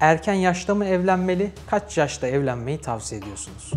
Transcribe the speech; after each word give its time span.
Erken 0.00 0.34
yaşta 0.34 0.74
mı 0.74 0.84
evlenmeli? 0.84 1.50
Kaç 1.70 1.98
yaşta 1.98 2.26
evlenmeyi 2.26 2.78
tavsiye 2.78 3.20
ediyorsunuz? 3.20 3.72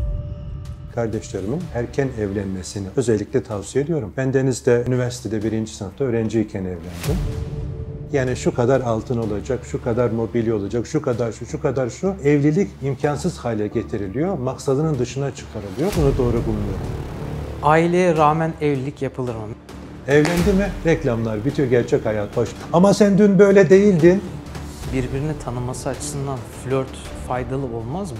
Kardeşlerimin 0.95 1.61
erken 1.75 2.09
evlenmesini 2.19 2.87
özellikle 2.95 3.43
tavsiye 3.43 3.83
ediyorum. 3.83 4.13
Ben 4.17 4.33
Deniz'de 4.33 4.83
üniversitede 4.87 5.43
birinci 5.43 5.75
sınıfta 5.75 6.03
öğrenciyken 6.03 6.61
evlendim. 6.63 7.17
Yani 8.13 8.35
şu 8.35 8.55
kadar 8.55 8.81
altın 8.81 9.17
olacak, 9.17 9.59
şu 9.65 9.83
kadar 9.83 10.09
mobilya 10.09 10.55
olacak, 10.55 10.87
şu 10.87 11.01
kadar 11.01 11.31
şu, 11.31 11.45
şu 11.45 11.61
kadar 11.61 11.89
şu. 11.89 12.15
Evlilik 12.23 12.69
imkansız 12.81 13.37
hale 13.37 13.67
getiriliyor, 13.67 14.37
maksadının 14.37 14.99
dışına 14.99 15.35
çıkarılıyor. 15.35 15.91
Bunu 15.97 16.17
doğru 16.17 16.37
bulmuyorum. 16.45 16.87
Aileye 17.63 18.17
rağmen 18.17 18.53
evlilik 18.61 19.01
yapılır 19.01 19.35
mı? 19.35 19.41
Evlendi 20.07 20.53
mi 20.57 20.69
reklamlar 20.85 21.45
bitiyor, 21.45 21.67
gerçek 21.67 22.05
hayat 22.05 22.37
hoş. 22.37 22.49
Ama 22.73 22.93
sen 22.93 23.17
dün 23.17 23.39
böyle 23.39 23.69
değildin. 23.69 24.21
Birbirini 24.93 25.39
tanıması 25.45 25.89
açısından 25.89 26.39
flört 26.63 26.97
faydalı 27.27 27.65
olmaz 27.65 28.11
mı? 28.11 28.17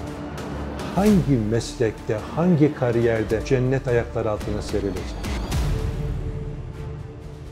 Hangi 0.95 1.37
meslekte, 1.51 2.17
hangi 2.35 2.75
kariyerde 2.75 3.45
cennet 3.45 3.87
ayaklar 3.87 4.25
altına 4.25 4.61
serilecek? 4.61 5.03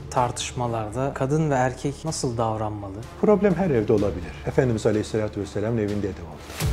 Tartışmalarda 0.10 1.12
kadın 1.14 1.50
ve 1.50 1.54
erkek 1.54 2.06
nasıl 2.06 2.38
davranmalı? 2.38 2.98
Problem 3.22 3.56
her 3.56 3.70
evde 3.70 3.94
olabilir. 3.94 4.32
Efendimiz 4.48 4.86
Aleyhisselatü 4.86 5.42
Vesselam'ın 5.42 5.78
evinde 5.78 6.04
de 6.08 6.22
oldu. 6.22 6.70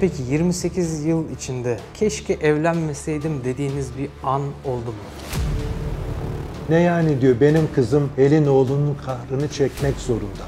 Peki 0.00 0.22
28 0.22 1.04
yıl 1.04 1.30
içinde 1.30 1.80
keşke 1.94 2.32
evlenmeseydim 2.32 3.44
dediğiniz 3.44 3.98
bir 3.98 4.08
an 4.24 4.42
oldu 4.42 4.86
mu? 4.86 5.08
Ne 6.68 6.80
yani 6.80 7.20
diyor 7.20 7.40
benim 7.40 7.68
kızım 7.74 8.10
elin 8.18 8.46
oğlunun 8.46 8.96
kahrını 9.06 9.48
çekmek 9.48 9.96
zorunda 9.96 10.44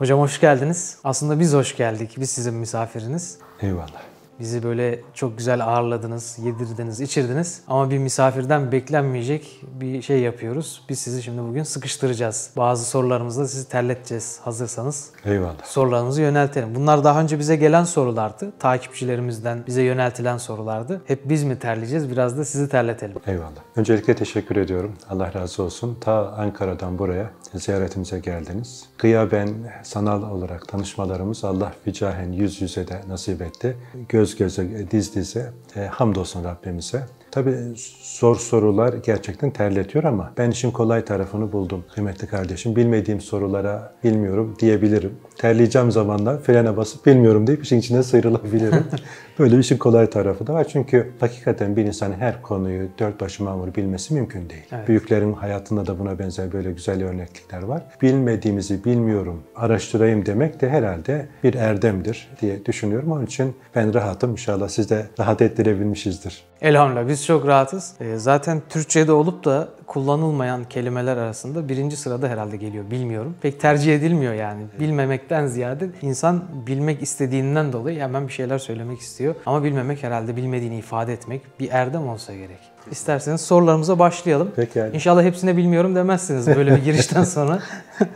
Hocam 0.00 0.20
hoş 0.20 0.40
geldiniz. 0.40 0.98
Aslında 1.04 1.40
biz 1.40 1.52
hoş 1.54 1.76
geldik. 1.76 2.14
Biz 2.20 2.30
sizin 2.30 2.54
misafiriniz. 2.54 3.38
Eyvallah. 3.60 4.02
Bizi 4.40 4.62
böyle 4.62 5.00
çok 5.14 5.38
güzel 5.38 5.66
ağırladınız, 5.66 6.38
yedirdiniz, 6.44 7.00
içirdiniz. 7.00 7.62
Ama 7.68 7.90
bir 7.90 7.98
misafirden 7.98 8.72
beklenmeyecek 8.72 9.62
bir 9.80 10.02
şey 10.02 10.20
yapıyoruz. 10.20 10.82
Biz 10.88 10.98
sizi 10.98 11.22
şimdi 11.22 11.42
bugün 11.42 11.62
sıkıştıracağız. 11.62 12.50
Bazı 12.56 12.84
sorularımızla 12.84 13.48
sizi 13.48 13.68
terleteceğiz 13.68 14.40
hazırsanız. 14.44 15.10
Eyvallah. 15.24 15.64
Sorularınızı 15.64 16.22
yöneltelim. 16.22 16.74
Bunlar 16.74 17.04
daha 17.04 17.20
önce 17.20 17.38
bize 17.38 17.56
gelen 17.56 17.84
sorulardı. 17.84 18.52
Takipçilerimizden 18.58 19.64
bize 19.66 19.82
yöneltilen 19.82 20.38
sorulardı. 20.38 21.02
Hep 21.06 21.28
biz 21.28 21.44
mi 21.44 21.58
terleyeceğiz? 21.58 22.10
Biraz 22.10 22.38
da 22.38 22.44
sizi 22.44 22.68
terletelim. 22.68 23.16
Eyvallah. 23.26 23.60
Öncelikle 23.76 24.14
teşekkür 24.14 24.56
ediyorum. 24.56 24.92
Allah 25.10 25.34
razı 25.34 25.62
olsun. 25.62 25.98
Ta 26.00 26.28
Ankara'dan 26.38 26.98
buraya 26.98 27.30
ziyaretimize 27.54 28.18
geldiniz. 28.18 28.84
Gıyaben 28.98 29.48
sanal 29.82 30.30
olarak 30.30 30.68
tanışmalarımız 30.68 31.44
Allah 31.44 31.72
vicahen 31.86 32.32
yüz 32.32 32.62
yüze 32.62 32.88
de 32.88 33.00
nasip 33.08 33.42
etti. 33.42 33.76
Göz 34.08 34.29
göze, 34.36 34.90
diz 34.90 35.14
dize. 35.14 35.52
E, 35.76 35.80
hamdolsun 35.86 36.44
Rabbimize. 36.44 37.06
Tabii 37.30 37.54
zor 38.02 38.36
sorular 38.36 38.94
gerçekten 38.94 39.50
terletiyor 39.50 40.04
ama 40.04 40.32
ben 40.38 40.50
işin 40.50 40.70
kolay 40.70 41.04
tarafını 41.04 41.52
buldum 41.52 41.84
kıymetli 41.94 42.26
kardeşim. 42.26 42.76
Bilmediğim 42.76 43.20
sorulara 43.20 43.92
bilmiyorum 44.04 44.56
diyebilirim. 44.60 45.12
Terleyeceğim 45.38 45.90
zamanlar 45.90 46.42
frene 46.42 46.76
basıp 46.76 47.06
bilmiyorum 47.06 47.46
deyip 47.46 47.64
işin 47.64 47.78
içine 47.78 48.02
sıyrılabilirim. 48.02 48.84
Böyle 49.38 49.54
bir 49.54 49.58
işin 49.58 49.78
kolay 49.78 50.10
tarafı 50.10 50.46
da 50.46 50.54
var. 50.54 50.66
Çünkü 50.68 51.12
hakikaten 51.20 51.76
bir 51.76 51.84
insan 51.84 52.12
her 52.12 52.42
konuyu 52.42 52.88
dört 52.98 53.20
başı 53.20 53.44
mamur 53.44 53.74
bilmesi 53.74 54.14
mümkün 54.14 54.50
değil. 54.50 54.64
Evet. 54.72 54.88
Büyüklerin 54.88 55.32
hayatında 55.32 55.86
da 55.86 55.98
buna 55.98 56.18
benzer 56.18 56.52
böyle 56.52 56.72
güzel 56.72 57.04
örneklikler 57.04 57.62
var. 57.62 57.82
Bilmediğimizi 58.02 58.84
bilmiyorum, 58.84 59.42
araştırayım 59.56 60.26
demek 60.26 60.60
de 60.60 60.68
herhalde 60.68 61.28
bir 61.44 61.54
erdemdir 61.54 62.28
diye 62.40 62.64
düşünüyorum. 62.66 63.12
Onun 63.12 63.26
için 63.26 63.54
ben 63.74 63.94
rahatım. 63.94 64.30
İnşallah 64.30 64.68
siz 64.68 64.90
de 64.90 65.06
rahat 65.18 65.42
ettirebilmişizdir. 65.42 66.44
Elhamdülillah 66.62 67.08
biz 67.08 67.19
çok 67.26 67.46
rahatız. 67.46 67.94
Ee, 68.00 68.16
Zaten 68.16 68.62
Türkçe'de 68.68 69.12
olup 69.12 69.44
da 69.44 69.68
kullanılmayan 69.86 70.64
kelimeler 70.64 71.16
arasında 71.16 71.68
birinci 71.68 71.96
sırada 71.96 72.28
herhalde 72.28 72.56
geliyor. 72.56 72.90
Bilmiyorum. 72.90 73.34
Pek 73.42 73.60
tercih 73.60 73.94
edilmiyor 73.94 74.34
yani. 74.34 74.62
Bilmemekten 74.80 75.46
ziyade 75.46 75.88
insan 76.02 76.44
bilmek 76.66 77.02
istediğinden 77.02 77.72
dolayı 77.72 78.00
hemen 78.00 78.28
bir 78.28 78.32
şeyler 78.32 78.58
söylemek 78.58 79.00
istiyor. 79.00 79.34
Ama 79.46 79.64
bilmemek 79.64 80.02
herhalde 80.02 80.36
bilmediğini 80.36 80.78
ifade 80.78 81.12
etmek 81.12 81.42
bir 81.60 81.68
erdem 81.70 82.08
olsa 82.08 82.34
gerek. 82.34 82.58
İsterseniz 82.90 83.40
sorularımıza 83.40 83.98
başlayalım. 83.98 84.50
Pekala. 84.56 84.88
İnşallah 84.88 85.22
hepsine 85.22 85.56
bilmiyorum 85.56 85.94
demezsiniz 85.94 86.46
böyle 86.46 86.76
bir 86.76 86.82
girişten 86.84 87.24
sonra. 87.24 87.58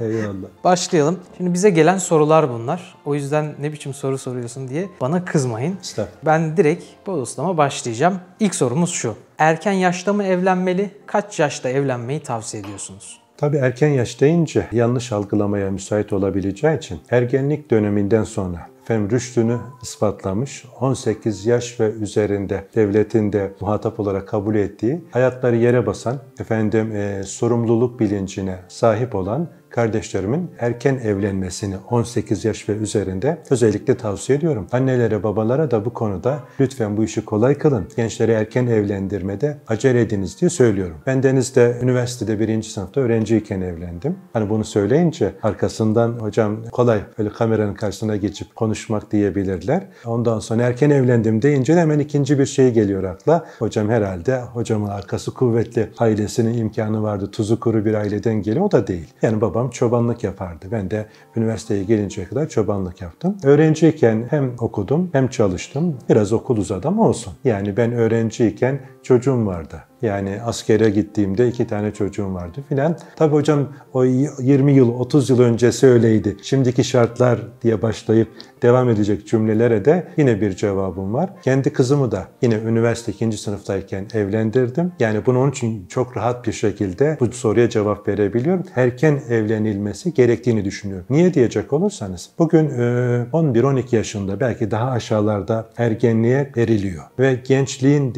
Eyvallah. 0.01 0.49
Başlayalım. 0.65 1.19
Şimdi 1.37 1.55
bize 1.55 1.71
gelen 1.71 1.99
sorular 1.99 2.51
bunlar. 2.53 2.95
O 3.05 3.15
yüzden 3.15 3.55
ne 3.61 3.73
biçim 3.73 3.95
soru 3.95 4.19
soruyorsun 4.19 4.69
diye 4.69 4.89
bana 5.01 5.25
kızmayın. 5.25 5.77
Estağfurullah. 5.81 6.17
Ben 6.27 6.57
direkt 6.57 6.85
bodoslama 7.07 7.57
başlayacağım. 7.57 8.21
İlk 8.41 8.55
sorumuz 8.55 8.91
şu. 8.91 9.15
Erken 9.39 9.73
yaşta 9.73 10.13
mı 10.13 10.25
evlenmeli? 10.25 10.91
Kaç 11.07 11.41
yaşta 11.41 11.69
evlenmeyi 11.69 12.21
tavsiye 12.21 12.63
ediyorsunuz? 12.63 13.19
Tabii 13.37 13.57
erken 13.57 13.89
yaş 13.89 14.21
deyince 14.21 14.67
yanlış 14.73 15.13
algılamaya 15.13 15.71
müsait 15.71 16.13
olabileceği 16.13 16.79
için 16.79 17.01
ergenlik 17.11 17.71
döneminden 17.71 18.25
sonra 18.25 18.67
efendim 18.85 19.11
rüştünü 19.11 19.59
ispatlamış 19.83 20.65
18 20.81 21.47
yaş 21.47 21.81
ve 21.81 21.91
üzerinde 21.91 22.65
devletin 22.75 23.33
de 23.33 23.53
muhatap 23.61 24.01
olarak 24.01 24.29
kabul 24.29 24.55
ettiği 24.55 25.05
hayatları 25.11 25.57
yere 25.57 25.87
basan 25.87 26.19
efendim 26.39 26.97
e, 26.97 27.23
sorumluluk 27.23 28.01
bilincine 28.01 28.59
sahip 28.69 29.15
olan 29.15 29.49
kardeşlerimin 29.75 30.51
erken 30.59 30.95
evlenmesini 30.95 31.75
18 31.91 32.45
yaş 32.45 32.69
ve 32.69 32.73
üzerinde 32.73 33.39
özellikle 33.51 33.97
tavsiye 33.97 34.39
ediyorum. 34.39 34.67
Annelere, 34.73 35.23
babalara 35.23 35.71
da 35.71 35.85
bu 35.85 35.93
konuda 35.93 36.41
lütfen 36.61 36.97
bu 36.97 37.05
işi 37.05 37.25
kolay 37.25 37.59
kılın. 37.59 37.89
Gençleri 37.97 38.33
erken 38.33 38.67
evlendirmede 38.67 39.59
acele 39.69 40.01
ediniz 40.01 40.41
diye 40.41 40.51
söylüyorum. 40.51 40.97
Ben 41.07 41.23
Deniz'de 41.23 41.79
üniversitede 41.83 42.39
birinci 42.39 42.71
sınıfta 42.71 43.01
öğrenciyken 43.01 43.61
evlendim. 43.61 44.19
Hani 44.33 44.51
bunu 44.51 44.65
söyleyince 44.65 45.35
arkasından 45.43 46.13
hocam 46.13 46.65
kolay 46.73 47.01
böyle 47.19 47.31
kameranın 47.31 47.75
karşısına 47.75 48.17
geçip 48.17 48.57
konuşmak 48.57 49.13
diyebilirler. 49.13 49.87
Ondan 50.07 50.39
sonra 50.39 50.63
erken 50.63 50.91
evlendim 50.91 51.43
deyince 51.43 51.77
de 51.77 51.81
hemen 51.81 51.99
ikinci 51.99 52.39
bir 52.39 52.47
şey 52.47 52.73
geliyor 52.73 53.05
akla. 53.05 53.47
Hocam 53.59 53.89
herhalde 53.89 54.41
hocamın 54.41 54.89
arkası 54.89 55.35
kuvvetli 55.35 55.91
ailesinin 55.99 56.59
imkanı 56.59 57.03
vardı. 57.03 57.31
Tuzu 57.31 57.61
kuru 57.61 57.85
bir 57.85 57.95
aileden 57.95 58.43
geliyor. 58.43 58.65
O 58.65 58.71
da 58.71 58.87
değil. 58.87 59.07
Yani 59.23 59.41
babam 59.41 59.64
çobanlık 59.71 60.25
yapardı. 60.25 60.67
Ben 60.73 60.91
de 60.91 61.07
üniversiteye 61.37 61.85
gelinceye 61.85 62.29
kadar 62.29 62.49
çobanlık 62.49 63.01
yaptım. 63.01 63.37
Öğrenciyken 63.43 64.27
hem 64.31 64.53
okudum 64.59 65.11
hem 65.13 65.29
çalıştım. 65.29 65.99
Biraz 66.09 66.33
okul 66.33 66.57
uzadı 66.57 66.89
ama 66.89 67.09
olsun. 67.09 67.33
Yani 67.45 67.77
ben 67.77 67.93
öğrenciyken 67.93 68.81
çocuğum 69.05 69.47
vardı. 69.47 69.83
Yani 70.03 70.39
askere 70.45 70.91
gittiğimde 70.91 71.49
iki 71.49 71.67
tane 71.67 71.93
çocuğum 71.93 72.35
vardı 72.35 72.61
filan. 72.69 72.97
Tabii 73.17 73.35
hocam 73.35 73.69
o 73.93 74.05
20 74.05 74.73
yıl, 74.73 74.89
30 74.89 75.31
yıl 75.31 75.41
öncesi 75.41 75.87
öyleydi. 75.87 76.37
Şimdiki 76.43 76.85
şartlar 76.85 77.41
diye 77.63 77.83
başlayıp 77.83 78.29
devam 78.63 78.89
edecek 78.89 79.27
cümlelere 79.27 79.85
de 79.85 80.09
yine 80.17 80.41
bir 80.41 80.57
cevabım 80.57 81.15
var. 81.15 81.31
Kendi 81.43 81.73
kızımı 81.73 82.11
da 82.11 82.25
yine 82.43 82.55
üniversite 82.55 83.13
ikinci 83.13 83.37
sınıftayken 83.37 84.07
evlendirdim. 84.15 84.93
Yani 85.01 85.27
bunu 85.27 85.41
onun 85.41 85.51
için 85.51 85.87
çok 85.87 86.17
rahat 86.17 86.47
bir 86.47 86.53
şekilde 86.53 87.17
bu 87.21 87.33
soruya 87.33 87.69
cevap 87.69 88.09
verebiliyorum. 88.09 88.65
Erken 88.77 89.21
evlenilmesi 89.29 90.15
gerektiğini 90.15 90.65
düşünüyorum. 90.65 91.07
Niye 91.11 91.35
diyecek 91.35 91.73
olursanız 91.73 92.31
bugün 92.39 92.65
e, 92.71 93.27
11-12 93.33 93.97
yaşında 93.97 94.41
belki 94.41 94.71
daha 94.71 94.91
aşağılarda 94.91 95.69
ergenliğe 95.77 96.53
veriliyor. 96.57 97.05
Ve 97.19 97.41
gençliğin, 97.45 98.15